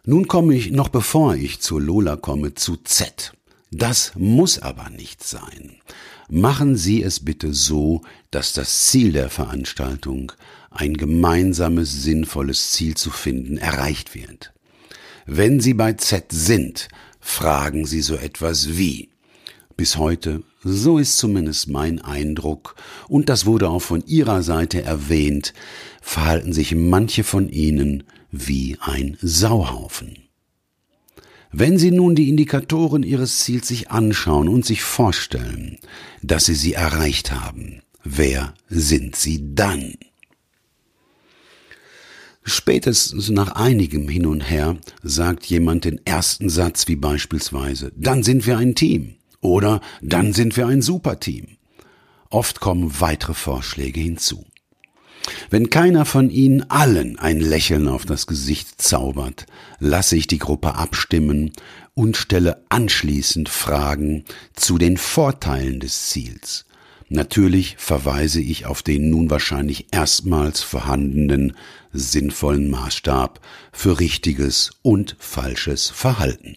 Nun 0.04 0.28
komme 0.28 0.54
ich, 0.54 0.70
noch 0.70 0.88
bevor 0.88 1.34
ich 1.34 1.60
zur 1.60 1.82
Lola 1.82 2.16
komme, 2.16 2.54
zu 2.54 2.76
Z. 2.76 3.32
Das 3.70 4.12
muss 4.14 4.60
aber 4.60 4.88
nicht 4.88 5.22
sein. 5.22 5.76
Machen 6.28 6.76
Sie 6.76 7.02
es 7.02 7.24
bitte 7.24 7.52
so, 7.52 8.02
dass 8.30 8.52
das 8.52 8.86
Ziel 8.86 9.12
der 9.12 9.28
Veranstaltung, 9.28 10.32
ein 10.76 10.96
gemeinsames, 10.96 12.02
sinnvolles 12.02 12.72
Ziel 12.72 12.96
zu 12.96 13.10
finden, 13.10 13.58
erreicht 13.58 14.14
wird. 14.14 14.52
Wenn 15.26 15.60
Sie 15.60 15.74
bei 15.74 15.94
Z 15.94 16.26
sind, 16.30 16.88
fragen 17.20 17.86
Sie 17.86 18.00
so 18.00 18.14
etwas 18.14 18.76
wie, 18.76 19.10
bis 19.76 19.96
heute, 19.96 20.42
so 20.62 20.98
ist 20.98 21.18
zumindest 21.18 21.68
mein 21.68 22.00
Eindruck, 22.00 22.76
und 23.08 23.28
das 23.28 23.44
wurde 23.44 23.68
auch 23.68 23.82
von 23.82 24.04
Ihrer 24.06 24.42
Seite 24.42 24.82
erwähnt, 24.82 25.52
verhalten 26.00 26.52
sich 26.52 26.74
manche 26.74 27.24
von 27.24 27.48
Ihnen 27.48 28.04
wie 28.30 28.76
ein 28.80 29.16
Sauhaufen. 29.20 30.18
Wenn 31.52 31.78
Sie 31.78 31.90
nun 31.90 32.14
die 32.14 32.28
Indikatoren 32.28 33.02
Ihres 33.02 33.40
Ziels 33.40 33.68
sich 33.68 33.90
anschauen 33.90 34.48
und 34.48 34.64
sich 34.64 34.82
vorstellen, 34.82 35.78
dass 36.22 36.46
Sie 36.46 36.54
sie 36.54 36.74
erreicht 36.74 37.32
haben, 37.32 37.82
wer 38.04 38.54
sind 38.68 39.16
Sie 39.16 39.54
dann? 39.54 39.94
Spätestens 42.48 43.28
nach 43.28 43.56
einigem 43.56 44.08
Hin 44.08 44.24
und 44.24 44.40
Her 44.40 44.76
sagt 45.02 45.46
jemand 45.46 45.84
den 45.84 46.00
ersten 46.06 46.48
Satz 46.48 46.86
wie 46.86 46.94
beispielsweise, 46.94 47.90
dann 47.96 48.22
sind 48.22 48.46
wir 48.46 48.56
ein 48.56 48.76
Team. 48.76 49.16
Oder 49.40 49.80
dann 50.00 50.32
sind 50.32 50.56
wir 50.56 50.68
ein 50.68 50.80
Superteam. 50.80 51.56
Oft 52.30 52.60
kommen 52.60 53.00
weitere 53.00 53.34
Vorschläge 53.34 53.98
hinzu. 53.98 54.44
Wenn 55.50 55.70
keiner 55.70 56.04
von 56.04 56.30
Ihnen 56.30 56.70
allen 56.70 57.18
ein 57.18 57.40
Lächeln 57.40 57.88
auf 57.88 58.04
das 58.04 58.28
Gesicht 58.28 58.80
zaubert, 58.80 59.46
lasse 59.80 60.16
ich 60.16 60.28
die 60.28 60.38
Gruppe 60.38 60.76
abstimmen 60.76 61.50
und 61.94 62.16
stelle 62.16 62.62
anschließend 62.68 63.48
Fragen 63.48 64.24
zu 64.54 64.78
den 64.78 64.98
Vorteilen 64.98 65.80
des 65.80 66.10
Ziels. 66.10 66.66
Natürlich 67.08 67.76
verweise 67.78 68.40
ich 68.40 68.66
auf 68.66 68.82
den 68.82 69.10
nun 69.10 69.30
wahrscheinlich 69.30 69.88
erstmals 69.92 70.62
vorhandenen 70.62 71.56
sinnvollen 71.98 72.70
Maßstab 72.70 73.40
für 73.72 73.98
richtiges 73.98 74.72
und 74.82 75.16
falsches 75.18 75.90
Verhalten. 75.90 76.56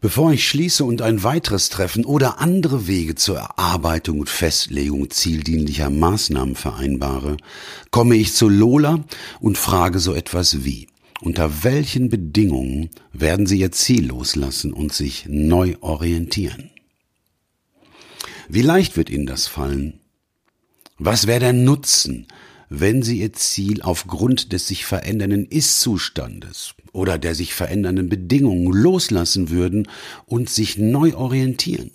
Bevor 0.00 0.32
ich 0.32 0.46
schließe 0.48 0.84
und 0.84 1.00
ein 1.00 1.22
weiteres 1.22 1.70
Treffen 1.70 2.04
oder 2.04 2.38
andere 2.38 2.86
Wege 2.86 3.14
zur 3.14 3.38
Erarbeitung 3.38 4.20
und 4.20 4.28
Festlegung 4.28 5.10
zieldienlicher 5.10 5.90
Maßnahmen 5.90 6.54
vereinbare, 6.54 7.38
komme 7.90 8.16
ich 8.16 8.34
zu 8.34 8.48
Lola 8.48 9.04
und 9.40 9.56
frage 9.56 9.98
so 9.98 10.14
etwas 10.14 10.64
wie, 10.64 10.88
unter 11.22 11.64
welchen 11.64 12.10
Bedingungen 12.10 12.90
werden 13.12 13.46
Sie 13.46 13.60
Ihr 13.60 13.72
Ziel 13.72 14.06
loslassen 14.08 14.72
und 14.72 14.92
sich 14.92 15.24
neu 15.28 15.76
orientieren? 15.80 16.70
Wie 18.48 18.62
leicht 18.62 18.96
wird 18.96 19.10
Ihnen 19.10 19.26
das 19.26 19.46
fallen? 19.46 20.00
Was 20.98 21.26
wäre 21.26 21.40
der 21.40 21.52
Nutzen, 21.52 22.26
wenn 22.68 23.02
Sie 23.02 23.20
Ihr 23.20 23.32
Ziel 23.32 23.82
aufgrund 23.82 24.52
des 24.52 24.66
sich 24.66 24.84
verändernden 24.84 25.46
Ist-Zustandes 25.46 26.74
oder 26.92 27.18
der 27.18 27.34
sich 27.34 27.54
verändernden 27.54 28.08
Bedingungen 28.08 28.72
loslassen 28.72 29.50
würden 29.50 29.88
und 30.26 30.50
sich 30.50 30.78
neu 30.78 31.14
orientieren? 31.14 31.92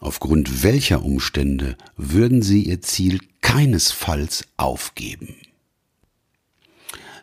Aufgrund 0.00 0.62
welcher 0.62 1.04
Umstände 1.04 1.76
würden 1.96 2.42
Sie 2.42 2.62
Ihr 2.62 2.82
Ziel 2.82 3.20
keinesfalls 3.40 4.44
aufgeben? 4.56 5.34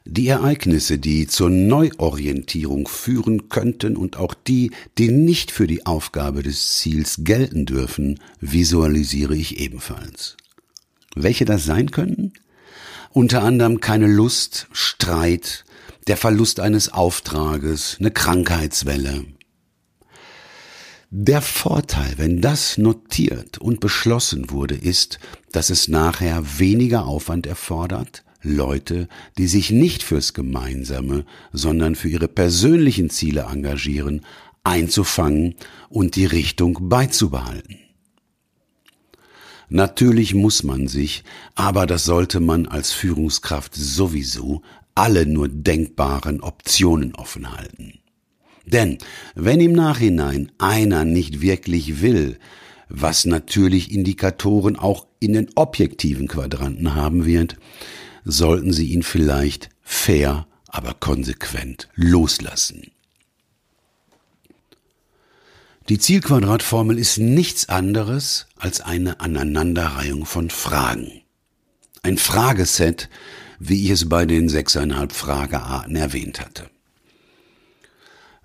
Die 0.07 0.27
Ereignisse, 0.27 0.99
die 0.99 1.25
zur 1.25 1.49
Neuorientierung 1.49 2.87
führen 2.87 3.49
könnten 3.49 3.97
und 3.97 4.17
auch 4.17 4.35
die, 4.35 4.69
die 4.99 5.09
nicht 5.09 5.49
für 5.49 5.65
die 5.65 5.87
Aufgabe 5.87 6.43
des 6.43 6.77
Ziels 6.77 7.21
gelten 7.23 7.65
dürfen, 7.65 8.19
visualisiere 8.39 9.35
ich 9.35 9.59
ebenfalls. 9.59 10.37
Welche 11.15 11.45
das 11.45 11.63
sein 11.63 11.91
könnten? 11.91 12.33
Unter 13.11 13.43
anderem 13.43 13.79
keine 13.79 14.07
Lust, 14.07 14.67
Streit, 14.73 15.63
der 16.07 16.17
Verlust 16.17 16.59
eines 16.59 16.91
Auftrages, 16.91 17.97
eine 17.99 18.11
Krankheitswelle. 18.11 19.25
Der 21.09 21.41
Vorteil, 21.41 22.15
wenn 22.17 22.41
das 22.41 22.77
notiert 22.77 23.57
und 23.57 23.79
beschlossen 23.79 24.51
wurde, 24.51 24.75
ist, 24.75 25.19
dass 25.53 25.69
es 25.69 25.87
nachher 25.87 26.59
weniger 26.59 27.05
Aufwand 27.05 27.47
erfordert, 27.47 28.25
Leute, 28.41 29.07
die 29.37 29.47
sich 29.47 29.71
nicht 29.71 30.03
fürs 30.03 30.33
Gemeinsame, 30.33 31.25
sondern 31.53 31.95
für 31.95 32.09
ihre 32.09 32.27
persönlichen 32.27 33.09
Ziele 33.09 33.47
engagieren, 33.49 34.25
einzufangen 34.63 35.55
und 35.89 36.15
die 36.15 36.25
Richtung 36.25 36.89
beizubehalten. 36.89 37.84
Natürlich 39.75 40.33
muss 40.33 40.63
man 40.63 40.87
sich, 40.87 41.25
aber 41.53 41.85
das 41.85 42.05
sollte 42.05 42.39
man 42.39 42.65
als 42.65 42.93
Führungskraft 42.93 43.75
sowieso, 43.75 44.61
alle 44.95 45.25
nur 45.25 45.49
denkbaren 45.49 46.39
Optionen 46.39 47.13
offen 47.13 47.51
halten. 47.57 47.99
Denn 48.65 48.99
wenn 49.35 49.59
im 49.59 49.73
Nachhinein 49.73 50.49
einer 50.59 51.03
nicht 51.03 51.41
wirklich 51.41 51.99
will, 51.99 52.39
was 52.87 53.25
natürlich 53.25 53.91
Indikatoren 53.91 54.77
auch 54.77 55.07
in 55.19 55.33
den 55.33 55.49
objektiven 55.55 56.29
Quadranten 56.29 56.95
haben 56.95 57.25
wird, 57.25 57.57
sollten 58.23 58.71
Sie 58.71 58.93
ihn 58.93 59.03
vielleicht 59.03 59.71
fair, 59.81 60.47
aber 60.69 60.93
konsequent 60.93 61.89
loslassen. 61.95 62.91
Die 65.87 65.99
Zielquadratformel 65.99 66.97
ist 66.97 67.19
nichts 67.19 67.69
anderes 67.69 68.47
als 68.57 68.81
eine 68.81 69.19
Aneinanderreihung 69.19 70.25
von 70.25 70.49
Fragen. 70.49 71.21
Ein 72.01 72.17
Frageset, 72.17 73.07
wie 73.59 73.85
ich 73.85 73.91
es 73.91 74.09
bei 74.09 74.25
den 74.25 74.49
sechseinhalb 74.49 75.11
Fragearten 75.11 75.95
erwähnt 75.95 76.39
hatte. 76.41 76.71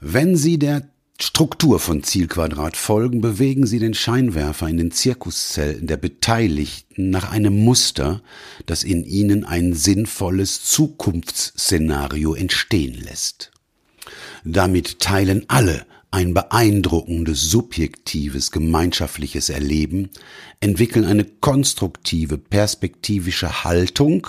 Wenn 0.01 0.37
Sie 0.37 0.59
der 0.59 0.91
Struktur 1.19 1.81
von 1.81 2.03
Zielquadrat 2.03 2.77
folgen, 2.77 3.23
bewegen 3.23 3.67
Sie 3.67 3.79
den 3.79 3.95
Scheinwerfer 3.95 4.69
in 4.69 4.77
den 4.77 4.91
Zirkuszellen 4.91 5.87
der 5.87 5.97
Beteiligten 5.97 7.09
nach 7.09 7.31
einem 7.31 7.65
Muster, 7.65 8.23
das 8.67 8.85
in 8.85 9.03
ihnen 9.03 9.45
ein 9.45 9.73
sinnvolles 9.73 10.63
Zukunftsszenario 10.65 12.35
entstehen 12.35 13.03
lässt. 13.03 13.51
Damit 14.45 15.01
teilen 15.01 15.45
alle 15.49 15.87
ein 16.11 16.35
beeindruckendes 16.35 17.51
subjektives 17.51 18.51
gemeinschaftliches 18.51 19.49
Erleben, 19.49 20.11
entwickeln 20.61 21.05
eine 21.05 21.25
konstruktive 21.25 22.37
perspektivische 22.37 23.65
Haltung, 23.65 24.27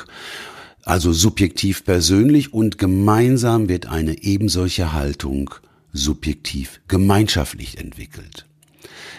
also 0.83 1.11
subjektiv 1.13 1.83
persönlich 1.85 2.53
und 2.53 2.77
gemeinsam 2.77 3.69
wird 3.69 3.87
eine 3.87 4.23
ebensolche 4.23 4.93
Haltung 4.93 5.53
subjektiv 5.93 6.81
gemeinschaftlich 6.87 7.77
entwickelt. 7.77 8.45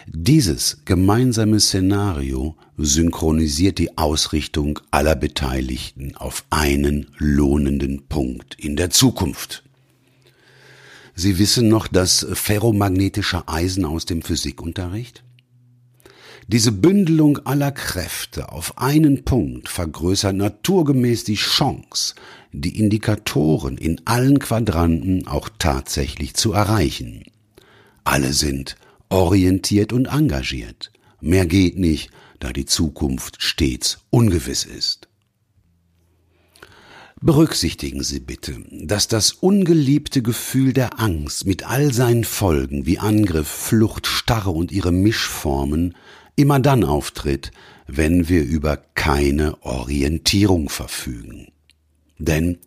Dieses 0.06 0.78
gemeinsame 0.84 1.60
Szenario 1.60 2.56
synchronisiert 2.76 3.78
die 3.78 3.96
Ausrichtung 3.96 4.80
aller 4.90 5.14
Beteiligten 5.14 6.16
auf 6.16 6.44
einen 6.50 7.06
lohnenden 7.18 8.06
Punkt 8.08 8.56
in 8.58 8.76
der 8.76 8.90
Zukunft. 8.90 9.62
Sie 11.14 11.38
wissen 11.38 11.68
noch 11.68 11.88
das 11.88 12.26
ferromagnetische 12.32 13.46
Eisen 13.48 13.84
aus 13.84 14.06
dem 14.06 14.22
Physikunterricht? 14.22 15.22
Diese 16.48 16.72
Bündelung 16.72 17.38
aller 17.46 17.70
Kräfte 17.70 18.50
auf 18.50 18.78
einen 18.78 19.24
Punkt 19.24 19.68
vergrößert 19.68 20.34
naturgemäß 20.34 21.24
die 21.24 21.36
Chance, 21.36 22.14
die 22.52 22.78
Indikatoren 22.78 23.78
in 23.78 24.00
allen 24.04 24.38
Quadranten 24.38 25.26
auch 25.26 25.48
tatsächlich 25.58 26.34
zu 26.34 26.52
erreichen. 26.52 27.24
Alle 28.04 28.32
sind 28.32 28.76
orientiert 29.08 29.92
und 29.92 30.06
engagiert. 30.06 30.90
Mehr 31.20 31.46
geht 31.46 31.78
nicht, 31.78 32.10
da 32.40 32.52
die 32.52 32.66
Zukunft 32.66 33.40
stets 33.40 34.00
ungewiss 34.10 34.64
ist. 34.64 35.08
Berücksichtigen 37.24 38.02
Sie 38.02 38.18
bitte, 38.18 38.64
dass 38.68 39.06
das 39.06 39.30
ungeliebte 39.32 40.22
Gefühl 40.22 40.72
der 40.72 40.98
Angst 40.98 41.46
mit 41.46 41.62
all 41.62 41.92
seinen 41.92 42.24
Folgen 42.24 42.84
wie 42.84 42.98
Angriff, 42.98 43.46
Flucht, 43.46 44.08
Starre 44.08 44.50
und 44.50 44.72
ihre 44.72 44.90
Mischformen 44.90 45.94
immer 46.34 46.58
dann 46.58 46.82
auftritt, 46.82 47.52
wenn 47.86 48.28
wir 48.28 48.42
über 48.42 48.76
keine 48.76 49.62
Orientierung 49.62 50.68
verfügen. 50.68 51.52
Denn 52.18 52.58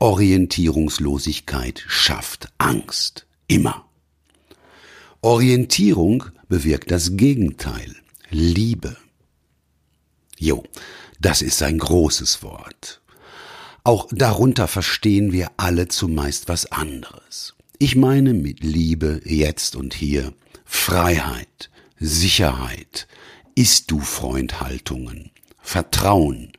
Orientierungslosigkeit 0.00 1.82
schafft 1.88 2.52
Angst. 2.58 3.26
Immer. 3.46 3.86
Orientierung 5.22 6.24
bewirkt 6.50 6.90
das 6.90 7.16
Gegenteil. 7.16 7.96
Liebe. 8.28 8.98
Jo, 10.38 10.62
das 11.20 11.40
ist 11.40 11.62
ein 11.62 11.78
großes 11.78 12.42
Wort. 12.42 13.00
Auch 13.84 14.08
darunter 14.10 14.68
verstehen 14.68 15.32
wir 15.32 15.50
alle 15.56 15.88
zumeist 15.88 16.48
was 16.48 16.66
anderes. 16.72 17.54
Ich 17.78 17.96
meine 17.96 18.34
mit 18.34 18.64
Liebe 18.64 19.20
jetzt 19.24 19.76
und 19.76 19.94
hier 19.94 20.34
Freiheit, 20.64 21.70
Sicherheit, 21.98 23.06
Ist-du-Freund-Haltungen, 23.54 25.30
Vertrauen, 25.60 26.52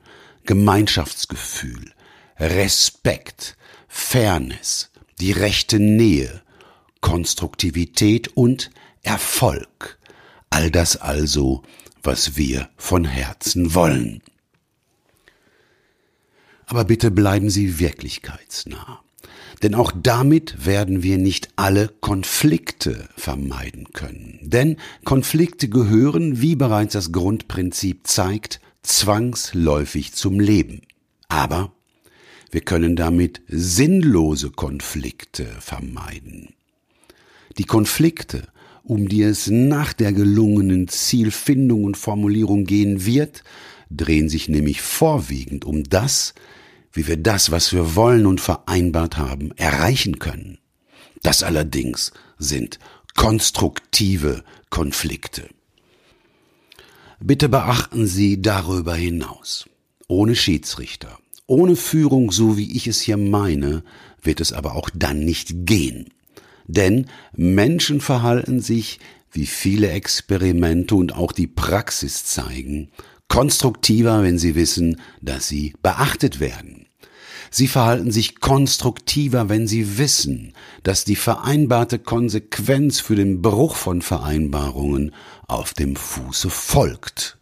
Gemeinschaftsgefühl, 0.45 1.91
Respekt, 2.39 3.57
Fairness, 3.87 4.91
die 5.19 5.31
rechte 5.31 5.79
Nähe, 5.79 6.41
Konstruktivität 7.01 8.29
und 8.29 8.71
Erfolg. 9.03 9.99
All 10.49 10.71
das 10.71 10.97
also, 10.97 11.63
was 12.01 12.37
wir 12.37 12.69
von 12.77 13.05
Herzen 13.05 13.75
wollen. 13.75 14.21
Aber 16.69 16.85
bitte 16.85 17.09
bleiben 17.09 17.49
Sie 17.49 17.79
wirklichkeitsnah. 17.79 19.01
Denn 19.63 19.73
auch 19.73 19.91
damit 19.91 20.67
werden 20.67 21.01
wir 21.01 21.17
nicht 21.17 21.49
alle 21.55 21.89
Konflikte 21.99 23.09
vermeiden 23.17 23.91
können. 23.91 24.39
Denn 24.43 24.77
Konflikte 25.03 25.67
gehören, 25.67 26.41
wie 26.41 26.55
bereits 26.55 26.93
das 26.93 27.11
Grundprinzip 27.11 28.05
zeigt, 28.05 28.61
zwangsläufig 28.83 30.13
zum 30.13 30.39
Leben. 30.39 30.81
Aber 31.27 31.71
wir 32.51 32.61
können 32.61 32.95
damit 32.95 33.41
sinnlose 33.47 34.51
Konflikte 34.51 35.47
vermeiden. 35.59 36.53
Die 37.57 37.65
Konflikte, 37.65 38.47
um 38.83 39.09
die 39.09 39.23
es 39.23 39.47
nach 39.47 39.91
der 39.91 40.13
gelungenen 40.13 40.87
Zielfindung 40.87 41.83
und 41.83 41.97
Formulierung 41.97 42.65
gehen 42.65 43.05
wird, 43.05 43.43
drehen 43.89 44.29
sich 44.29 44.49
nämlich 44.49 44.81
vorwiegend 44.81 45.65
um 45.65 45.83
das, 45.83 46.35
wie 46.91 47.07
wir 47.07 47.17
das, 47.17 47.51
was 47.51 47.73
wir 47.73 47.95
wollen 47.95 48.25
und 48.25 48.41
vereinbart 48.41 49.17
haben, 49.17 49.51
erreichen 49.57 50.19
können. 50.19 50.57
Das 51.21 51.43
allerdings 51.43 52.11
sind 52.37 52.79
konstruktive 53.15 54.43
Konflikte. 54.69 55.49
Bitte 57.19 57.49
beachten 57.49 58.07
Sie 58.07 58.41
darüber 58.41 58.95
hinaus. 58.95 59.67
Ohne 60.07 60.35
Schiedsrichter, 60.35 61.19
ohne 61.47 61.75
Führung, 61.75 62.31
so 62.31 62.57
wie 62.57 62.75
ich 62.75 62.87
es 62.87 63.01
hier 63.01 63.17
meine, 63.17 63.83
wird 64.21 64.39
es 64.39 64.53
aber 64.53 64.75
auch 64.75 64.89
dann 64.93 65.25
nicht 65.25 65.65
gehen. 65.65 66.09
Denn 66.65 67.07
Menschen 67.35 67.99
verhalten 67.99 68.61
sich, 68.61 68.99
wie 69.31 69.45
viele 69.45 69.89
Experimente 69.89 70.95
und 70.95 71.13
auch 71.13 71.31
die 71.31 71.47
Praxis 71.47 72.25
zeigen, 72.25 72.89
konstruktiver, 73.27 74.23
wenn 74.23 74.37
sie 74.37 74.55
wissen, 74.55 75.01
dass 75.21 75.47
sie 75.47 75.73
beachtet 75.81 76.39
werden. 76.39 76.78
Sie 77.51 77.67
verhalten 77.67 78.11
sich 78.11 78.39
konstruktiver, 78.39 79.49
wenn 79.49 79.67
sie 79.67 79.97
wissen, 79.97 80.53
dass 80.83 81.03
die 81.03 81.15
vereinbarte 81.15 81.99
Konsequenz 81.99 82.99
für 82.99 83.15
den 83.15 83.41
Bruch 83.41 83.75
von 83.75 84.01
Vereinbarungen 84.01 85.13
auf 85.47 85.73
dem 85.73 85.95
Fuße 85.95 86.49
folgt. 86.49 87.37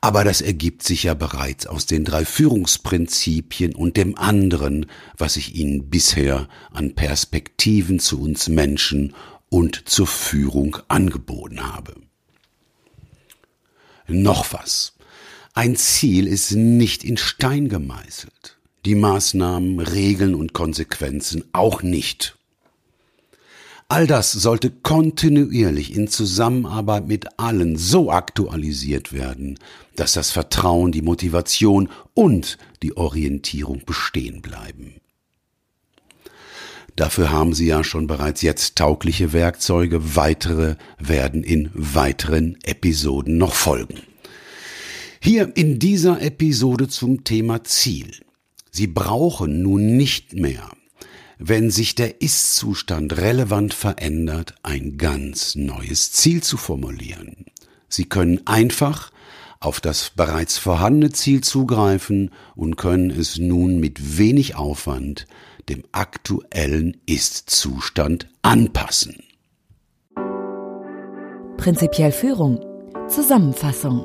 Aber 0.00 0.24
das 0.24 0.40
ergibt 0.40 0.82
sich 0.82 1.04
ja 1.04 1.14
bereits 1.14 1.66
aus 1.66 1.86
den 1.86 2.04
drei 2.04 2.24
Führungsprinzipien 2.24 3.74
und 3.74 3.96
dem 3.96 4.16
anderen, 4.16 4.86
was 5.16 5.36
ich 5.36 5.54
Ihnen 5.54 5.88
bisher 5.88 6.48
an 6.70 6.94
Perspektiven 6.94 7.98
zu 7.98 8.20
uns 8.20 8.48
Menschen 8.48 9.14
und 9.48 9.88
zur 9.88 10.06
Führung 10.06 10.76
angeboten 10.88 11.60
habe. 11.60 11.94
Noch 14.06 14.52
was. 14.52 14.94
Ein 15.54 15.76
Ziel 15.76 16.26
ist 16.26 16.52
nicht 16.52 17.02
in 17.02 17.16
Stein 17.16 17.68
gemeißelt. 17.68 18.55
Die 18.86 18.94
Maßnahmen, 18.94 19.80
Regeln 19.80 20.36
und 20.36 20.52
Konsequenzen 20.52 21.42
auch 21.52 21.82
nicht. 21.82 22.38
All 23.88 24.06
das 24.06 24.30
sollte 24.30 24.70
kontinuierlich 24.70 25.92
in 25.92 26.06
Zusammenarbeit 26.06 27.08
mit 27.08 27.26
allen 27.36 27.76
so 27.76 28.12
aktualisiert 28.12 29.12
werden, 29.12 29.58
dass 29.96 30.12
das 30.12 30.30
Vertrauen, 30.30 30.92
die 30.92 31.02
Motivation 31.02 31.88
und 32.14 32.58
die 32.84 32.96
Orientierung 32.96 33.82
bestehen 33.84 34.40
bleiben. 34.40 35.00
Dafür 36.94 37.32
haben 37.32 37.54
Sie 37.54 37.66
ja 37.66 37.82
schon 37.82 38.06
bereits 38.06 38.40
jetzt 38.42 38.76
taugliche 38.76 39.32
Werkzeuge, 39.32 40.14
weitere 40.14 40.76
werden 41.00 41.42
in 41.42 41.70
weiteren 41.74 42.56
Episoden 42.62 43.36
noch 43.36 43.54
folgen. 43.54 44.00
Hier 45.20 45.56
in 45.56 45.80
dieser 45.80 46.22
Episode 46.22 46.86
zum 46.86 47.24
Thema 47.24 47.64
Ziel. 47.64 48.12
Sie 48.76 48.88
brauchen 48.88 49.62
nun 49.62 49.96
nicht 49.96 50.34
mehr 50.34 50.70
wenn 51.38 51.70
sich 51.70 51.94
der 51.94 52.22
Ist-Zustand 52.22 53.18
relevant 53.18 53.74
verändert, 53.74 54.54
ein 54.62 54.96
ganz 54.96 55.54
neues 55.54 56.12
Ziel 56.12 56.42
zu 56.42 56.56
formulieren. 56.56 57.46
Sie 57.88 58.06
können 58.06 58.40
einfach 58.46 59.10
auf 59.60 59.80
das 59.80 60.10
bereits 60.10 60.58
vorhandene 60.58 61.12
Ziel 61.12 61.42
zugreifen 61.42 62.30
und 62.54 62.76
können 62.76 63.10
es 63.10 63.38
nun 63.38 63.78
mit 63.80 64.18
wenig 64.18 64.54
Aufwand 64.54 65.26
dem 65.68 65.84
aktuellen 65.92 66.96
Ist-Zustand 67.06 68.28
anpassen. 68.42 69.16
Prinzipiell 71.56 72.12
Führung. 72.12 72.64
Zusammenfassung. 73.08 74.04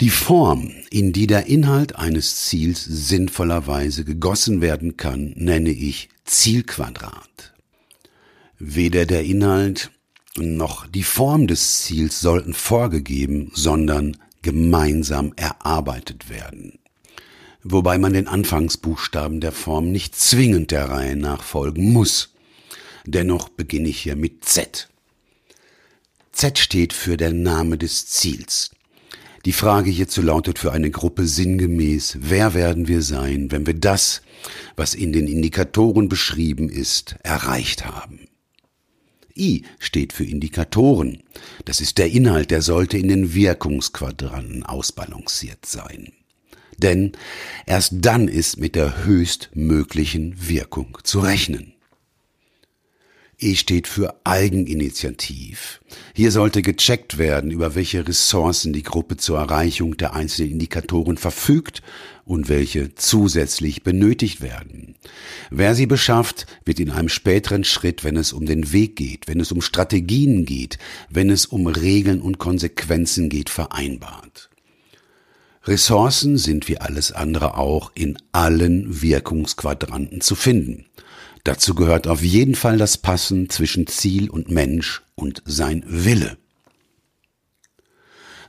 Die 0.00 0.08
Form, 0.08 0.72
in 0.88 1.12
die 1.12 1.26
der 1.26 1.44
Inhalt 1.44 1.96
eines 1.96 2.46
Ziels 2.46 2.82
sinnvollerweise 2.82 4.06
gegossen 4.06 4.62
werden 4.62 4.96
kann, 4.96 5.34
nenne 5.36 5.68
ich 5.68 6.08
Zielquadrat. 6.24 7.52
Weder 8.58 9.04
der 9.04 9.24
Inhalt 9.24 9.90
noch 10.38 10.86
die 10.86 11.02
Form 11.02 11.46
des 11.46 11.82
Ziels 11.82 12.18
sollten 12.18 12.54
vorgegeben, 12.54 13.52
sondern 13.54 14.16
gemeinsam 14.40 15.34
erarbeitet 15.36 16.30
werden. 16.30 16.78
Wobei 17.62 17.98
man 17.98 18.14
den 18.14 18.26
Anfangsbuchstaben 18.26 19.40
der 19.40 19.52
Form 19.52 19.92
nicht 19.92 20.16
zwingend 20.16 20.70
der 20.70 20.88
Reihe 20.88 21.16
nach 21.16 21.42
folgen 21.42 21.92
muss. 21.92 22.32
Dennoch 23.04 23.50
beginne 23.50 23.90
ich 23.90 24.00
hier 24.00 24.16
mit 24.16 24.46
Z. 24.46 24.88
Z 26.32 26.58
steht 26.58 26.94
für 26.94 27.18
der 27.18 27.34
Name 27.34 27.76
des 27.76 28.06
Ziels. 28.06 28.70
Die 29.46 29.52
Frage 29.52 29.90
hierzu 29.90 30.20
lautet 30.20 30.58
für 30.58 30.72
eine 30.72 30.90
Gruppe 30.90 31.26
sinngemäß, 31.26 32.18
wer 32.20 32.52
werden 32.52 32.88
wir 32.88 33.00
sein, 33.00 33.50
wenn 33.50 33.66
wir 33.66 33.74
das, 33.74 34.20
was 34.76 34.94
in 34.94 35.12
den 35.12 35.26
Indikatoren 35.26 36.08
beschrieben 36.08 36.68
ist, 36.68 37.16
erreicht 37.22 37.86
haben? 37.86 38.28
I 39.34 39.64
steht 39.78 40.12
für 40.12 40.24
Indikatoren. 40.24 41.22
Das 41.64 41.80
ist 41.80 41.96
der 41.96 42.10
Inhalt, 42.10 42.50
der 42.50 42.60
sollte 42.60 42.98
in 42.98 43.08
den 43.08 43.32
Wirkungsquadranten 43.32 44.64
ausbalanciert 44.64 45.64
sein. 45.64 46.12
Denn 46.76 47.12
erst 47.66 47.94
dann 47.94 48.28
ist 48.28 48.58
mit 48.58 48.74
der 48.74 49.04
höchstmöglichen 49.04 50.48
Wirkung 50.48 50.98
zu 51.02 51.20
rechnen. 51.20 51.74
E 53.42 53.54
steht 53.54 53.88
für 53.88 54.14
Eigeninitiativ. 54.24 55.80
Hier 56.14 56.30
sollte 56.30 56.60
gecheckt 56.60 57.16
werden, 57.16 57.50
über 57.50 57.74
welche 57.74 58.06
Ressourcen 58.06 58.74
die 58.74 58.82
Gruppe 58.82 59.16
zur 59.16 59.38
Erreichung 59.38 59.96
der 59.96 60.14
einzelnen 60.14 60.52
Indikatoren 60.52 61.16
verfügt 61.16 61.80
und 62.26 62.50
welche 62.50 62.94
zusätzlich 62.94 63.82
benötigt 63.82 64.42
werden. 64.42 64.94
Wer 65.50 65.74
sie 65.74 65.86
beschafft, 65.86 66.46
wird 66.66 66.80
in 66.80 66.90
einem 66.90 67.08
späteren 67.08 67.64
Schritt, 67.64 68.04
wenn 68.04 68.16
es 68.16 68.34
um 68.34 68.44
den 68.44 68.72
Weg 68.72 68.96
geht, 68.96 69.26
wenn 69.26 69.40
es 69.40 69.52
um 69.52 69.62
Strategien 69.62 70.44
geht, 70.44 70.78
wenn 71.08 71.30
es 71.30 71.46
um 71.46 71.66
Regeln 71.66 72.20
und 72.20 72.38
Konsequenzen 72.38 73.30
geht, 73.30 73.48
vereinbart. 73.48 74.50
Ressourcen 75.64 76.36
sind 76.36 76.68
wie 76.68 76.78
alles 76.78 77.12
andere 77.12 77.56
auch 77.56 77.90
in 77.94 78.18
allen 78.32 79.02
Wirkungsquadranten 79.02 80.20
zu 80.20 80.34
finden. 80.34 80.86
Dazu 81.44 81.74
gehört 81.74 82.06
auf 82.06 82.22
jeden 82.22 82.54
Fall 82.54 82.78
das 82.78 82.98
Passen 82.98 83.48
zwischen 83.48 83.86
Ziel 83.86 84.28
und 84.28 84.50
Mensch 84.50 85.02
und 85.14 85.42
sein 85.46 85.84
Wille. 85.86 86.36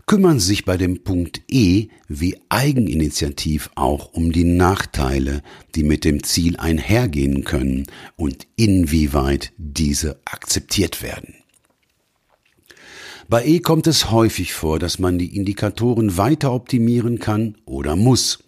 Kümmern 0.08 0.39
Sie 0.39 0.48
sich 0.48 0.66
bei 0.66 0.76
dem 0.76 1.04
Punkt 1.04 1.42
E 1.48 1.88
wie 2.10 2.38
Eigeninitiativ 2.50 3.70
auch 3.76 4.12
um 4.14 4.34
die 4.34 4.44
Nachteile, 4.44 5.42
die 5.76 5.84
mit 5.84 6.04
dem 6.04 6.24
Ziel 6.24 6.58
einhergehen 6.58 7.46
können 7.46 7.88
und 8.18 8.46
inwieweit 8.58 9.54
diese 9.58 10.20
akzeptiert 10.26 11.02
werden. 11.02 11.36
Bei 13.30 13.46
E 13.46 13.60
kommt 13.62 13.88
es 13.88 14.12
häufig 14.12 14.52
vor, 14.52 14.80
dass 14.80 15.00
man 15.00 15.18
die 15.18 15.34
Indikatoren 15.34 16.18
weiter 16.18 16.52
optimieren 16.52 17.20
kann 17.20 17.56
oder 17.64 17.96
muss. 17.96 18.39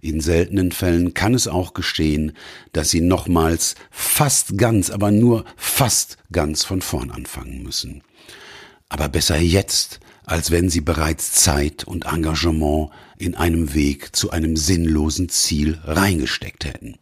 In 0.00 0.20
seltenen 0.20 0.72
Fällen 0.72 1.14
kann 1.14 1.34
es 1.34 1.48
auch 1.48 1.74
geschehen, 1.74 2.32
dass 2.72 2.90
sie 2.90 3.00
nochmals 3.00 3.74
fast 3.90 4.56
ganz, 4.56 4.90
aber 4.90 5.10
nur 5.10 5.44
fast 5.56 6.18
ganz 6.30 6.64
von 6.64 6.80
vorn 6.82 7.10
anfangen 7.10 7.62
müssen. 7.62 8.02
Aber 8.88 9.08
besser 9.08 9.38
jetzt, 9.38 10.00
als 10.24 10.50
wenn 10.50 10.68
sie 10.68 10.80
bereits 10.80 11.32
Zeit 11.32 11.84
und 11.84 12.06
Engagement 12.06 12.90
in 13.18 13.34
einem 13.34 13.74
Weg 13.74 14.14
zu 14.14 14.30
einem 14.30 14.56
sinnlosen 14.56 15.28
Ziel 15.28 15.78
reingesteckt 15.84 16.64
hätten. 16.64 16.96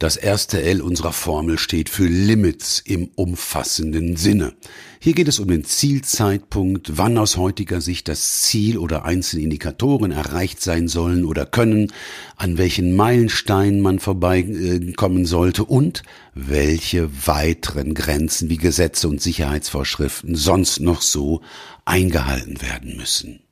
Das 0.00 0.16
erste 0.16 0.60
L 0.60 0.82
unserer 0.82 1.12
Formel 1.12 1.56
steht 1.56 1.88
für 1.88 2.06
Limits 2.06 2.82
im 2.84 3.10
umfassenden 3.14 4.16
Sinne. 4.16 4.54
Hier 4.98 5.12
geht 5.14 5.28
es 5.28 5.38
um 5.38 5.46
den 5.46 5.64
Zielzeitpunkt, 5.64 6.98
wann 6.98 7.16
aus 7.16 7.36
heutiger 7.36 7.80
Sicht 7.80 8.08
das 8.08 8.42
Ziel 8.42 8.76
oder 8.76 9.04
einzelne 9.04 9.44
Indikatoren 9.44 10.10
erreicht 10.10 10.60
sein 10.60 10.88
sollen 10.88 11.24
oder 11.24 11.46
können, 11.46 11.92
an 12.36 12.58
welchen 12.58 12.96
Meilensteinen 12.96 13.80
man 13.80 14.00
vorbeikommen 14.00 15.26
sollte 15.26 15.64
und 15.64 16.02
welche 16.34 17.08
weiteren 17.26 17.94
Grenzen 17.94 18.50
wie 18.50 18.56
Gesetze 18.56 19.06
und 19.08 19.22
Sicherheitsvorschriften 19.22 20.34
sonst 20.34 20.80
noch 20.80 21.02
so 21.02 21.40
eingehalten 21.84 22.60
werden 22.62 22.96
müssen. 22.96 23.43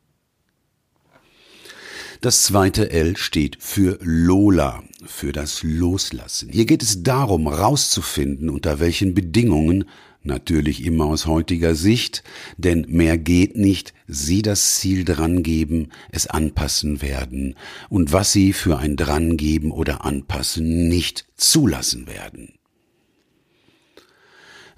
Das 2.23 2.45
zweite 2.45 2.93
L 2.93 3.16
steht 3.16 3.57
für 3.59 3.99
Lola, 4.01 4.85
für 5.05 5.33
das 5.33 5.64
Loslassen. 5.64 6.51
Hier 6.53 6.66
geht 6.66 6.85
es 6.85 7.03
darum, 7.03 7.49
rauszufinden, 7.49 8.49
unter 8.49 8.79
welchen 8.79 9.12
Bedingungen, 9.12 9.87
natürlich 10.23 10.85
immer 10.85 11.07
aus 11.07 11.27
heutiger 11.27 11.75
Sicht, 11.75 12.23
denn 12.57 12.87
mehr 12.89 13.18
geht 13.18 13.57
nicht, 13.57 13.93
Sie 14.07 14.41
das 14.41 14.77
Ziel 14.77 15.05
drangeben, 15.05 15.91
es 16.12 16.29
anpassen 16.29 17.03
werden 17.03 17.57
und 17.89 18.12
was 18.12 18.31
Sie 18.31 18.53
für 18.53 18.79
ein 18.79 18.95
Drangeben 18.95 19.73
oder 19.73 20.05
Anpassen 20.05 20.87
nicht 20.87 21.27
zulassen 21.37 22.07
werden. 22.07 22.55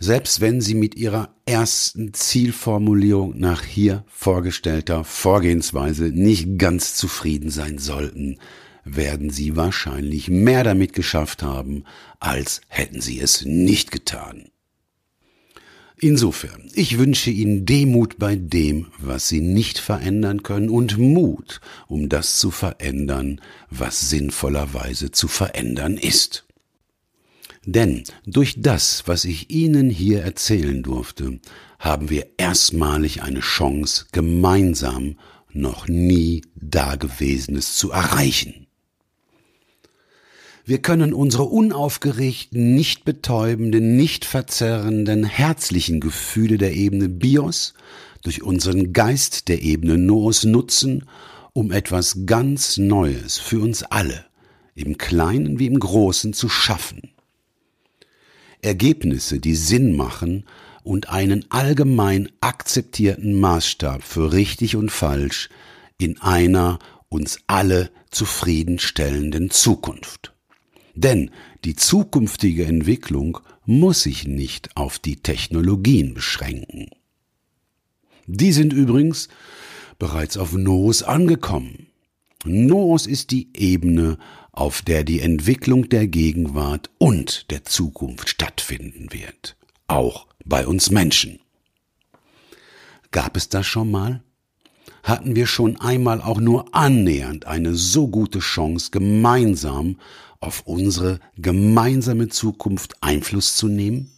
Selbst 0.05 0.43
wenn 0.43 0.61
Sie 0.61 0.75
mit 0.75 0.97
Ihrer 0.97 1.35
ersten 1.47 2.13
Zielformulierung 2.13 3.39
nach 3.39 3.63
hier 3.63 4.05
vorgestellter 4.07 5.03
Vorgehensweise 5.03 6.11
nicht 6.13 6.59
ganz 6.59 6.95
zufrieden 6.95 7.49
sein 7.49 7.79
sollten, 7.79 8.37
werden 8.85 9.31
Sie 9.31 9.57
wahrscheinlich 9.57 10.29
mehr 10.29 10.63
damit 10.63 10.93
geschafft 10.93 11.43
haben, 11.43 11.85
als 12.21 12.61
hätten 12.69 13.01
Sie 13.01 13.19
es 13.19 13.47
nicht 13.47 13.93
getan. 13.93 14.51
Insofern, 15.99 16.69
ich 16.75 16.99
wünsche 16.99 17.31
Ihnen 17.31 17.65
Demut 17.65 18.19
bei 18.19 18.37
dem, 18.37 18.89
was 18.99 19.29
Sie 19.29 19.41
nicht 19.41 19.79
verändern 19.79 20.43
können 20.43 20.69
und 20.69 20.99
Mut, 20.99 21.63
um 21.89 22.11
das 22.11 22.39
zu 22.39 22.51
verändern, 22.51 23.41
was 23.71 24.11
sinnvollerweise 24.11 25.13
zu 25.13 25.29
verändern 25.29 25.97
ist. 25.97 26.45
Denn 27.67 28.05
durch 28.27 28.57
das, 28.59 29.05
was 29.07 29.25
ich 29.25 29.51
Ihnen 29.51 29.89
hier 29.89 30.23
erzählen 30.23 30.83
durfte, 30.83 31.41
haben 31.79 32.11
wir 32.11 32.27
erstmalig 32.37 33.23
eine 33.23 33.41
Chance, 33.41 34.07
gemeinsam 34.13 35.17
noch 35.53 35.89
nie 35.89 36.43
Dagewesenes 36.57 37.77
zu 37.77 37.91
erreichen. 37.91 38.67
Wir 40.67 40.79
können 40.79 41.13
unsere 41.13 41.45
unaufgeregten, 41.45 42.75
nicht 42.75 43.05
betäubenden, 43.05 43.97
nicht 43.97 44.25
verzerrenden, 44.25 45.25
herzlichen 45.25 46.01
Gefühle 46.01 46.57
der 46.57 46.75
Ebene 46.75 47.11
Bios 47.11 47.75
durch 48.23 48.43
unseren 48.43 48.95
Geist 48.95 49.49
der 49.49 49.63
Ebene 49.63 49.99
Noos 49.99 50.45
nutzen, 50.45 51.05
um 51.53 51.71
etwas 51.71 52.25
ganz 52.25 52.79
Neues 52.79 53.39
für 53.39 53.61
uns 53.61 53.83
alle, 53.83 54.25
im 54.75 54.97
Kleinen 54.97 55.59
wie 55.59 55.67
im 55.67 55.79
Großen, 55.79 56.33
zu 56.33 56.49
schaffen. 56.49 57.14
Ergebnisse, 58.65 59.39
die 59.41 59.55
Sinn 59.55 59.95
machen 59.95 60.45
und 60.83 61.09
einen 61.09 61.51
allgemein 61.51 62.31
akzeptierten 62.41 63.39
Maßstab 63.39 64.03
für 64.03 64.33
richtig 64.33 64.77
und 64.77 64.91
falsch 64.91 65.49
in 65.99 66.21
einer 66.21 66.79
uns 67.09 67.39
alle 67.47 67.91
zufriedenstellenden 68.11 69.51
Zukunft. 69.51 70.33
Denn 70.95 71.31
die 71.65 71.75
zukünftige 71.75 72.67
Entwicklung 72.67 73.39
muss 73.67 74.03
sich 74.03 74.27
nicht 74.27 74.77
auf 74.77 74.99
die 74.99 75.17
Technologien 75.17 76.15
beschränken. 76.15 76.91
Die 78.27 78.53
sind 78.53 78.73
übrigens 78.73 79.29
bereits 79.99 80.37
auf 80.37 80.53
Noos 80.53 81.03
angekommen. 81.03 81.87
Noos 82.45 83.07
ist 83.07 83.31
die 83.31 83.49
Ebene, 83.55 84.19
auf 84.55 84.83
der 84.83 85.05
die 85.05 85.21
Entwicklung 85.21 85.89
der 85.89 86.07
Gegenwart 86.07 86.91
und 86.99 87.51
der 87.51 87.65
Zukunft 87.65 88.29
stattfinden 88.29 89.13
wird. 89.13 89.57
Auch 89.89 90.27
bei 90.45 90.67
uns 90.67 90.91
Menschen. 90.91 91.41
Gab 93.11 93.37
es 93.37 93.49
das 93.49 93.67
schon 93.67 93.91
mal? 93.91 94.23
Hatten 95.03 95.37
wir 95.37 95.47
schon 95.47 95.81
einmal 95.81 96.21
auch 96.23 96.41
nur 96.41 96.75
annähernd 96.75 97.47
eine 97.47 97.75
so 97.75 98.09
gute 98.09 98.39
Chance, 98.39 98.91
gemeinsam 98.91 99.99
auf 100.41 100.63
unsere 100.67 101.21
gemeinsame 101.37 102.29
Zukunft 102.29 102.95
Einfluss 103.03 103.57
zu 103.57 103.69
nehmen? 103.69 104.11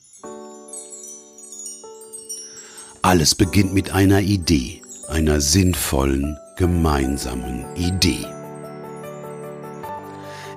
Alles 3.02 3.34
beginnt 3.34 3.72
mit 3.72 3.90
einer 3.90 4.20
Idee, 4.20 4.82
einer 5.08 5.40
sinnvollen, 5.40 6.36
gemeinsamen 6.56 7.64
Idee. 7.76 8.35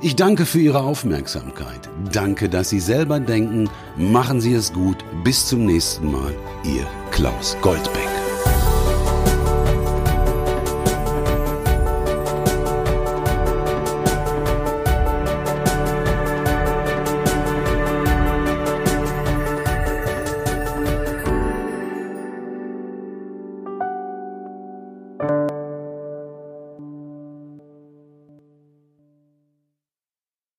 Ich 0.01 0.15
danke 0.15 0.45
für 0.45 0.59
Ihre 0.59 0.81
Aufmerksamkeit. 0.81 1.89
Danke, 2.13 2.47
dass 2.47 2.69
Sie 2.69 2.79
selber 2.79 3.19
denken. 3.19 3.69
Machen 3.97 4.39
Sie 4.39 4.53
es 4.53 4.71
gut. 4.71 4.97
Bis 5.25 5.45
zum 5.47 5.65
nächsten 5.65 6.11
Mal. 6.11 6.33
Ihr 6.63 6.87
Klaus 7.11 7.57
Goldbeck. 7.61 8.08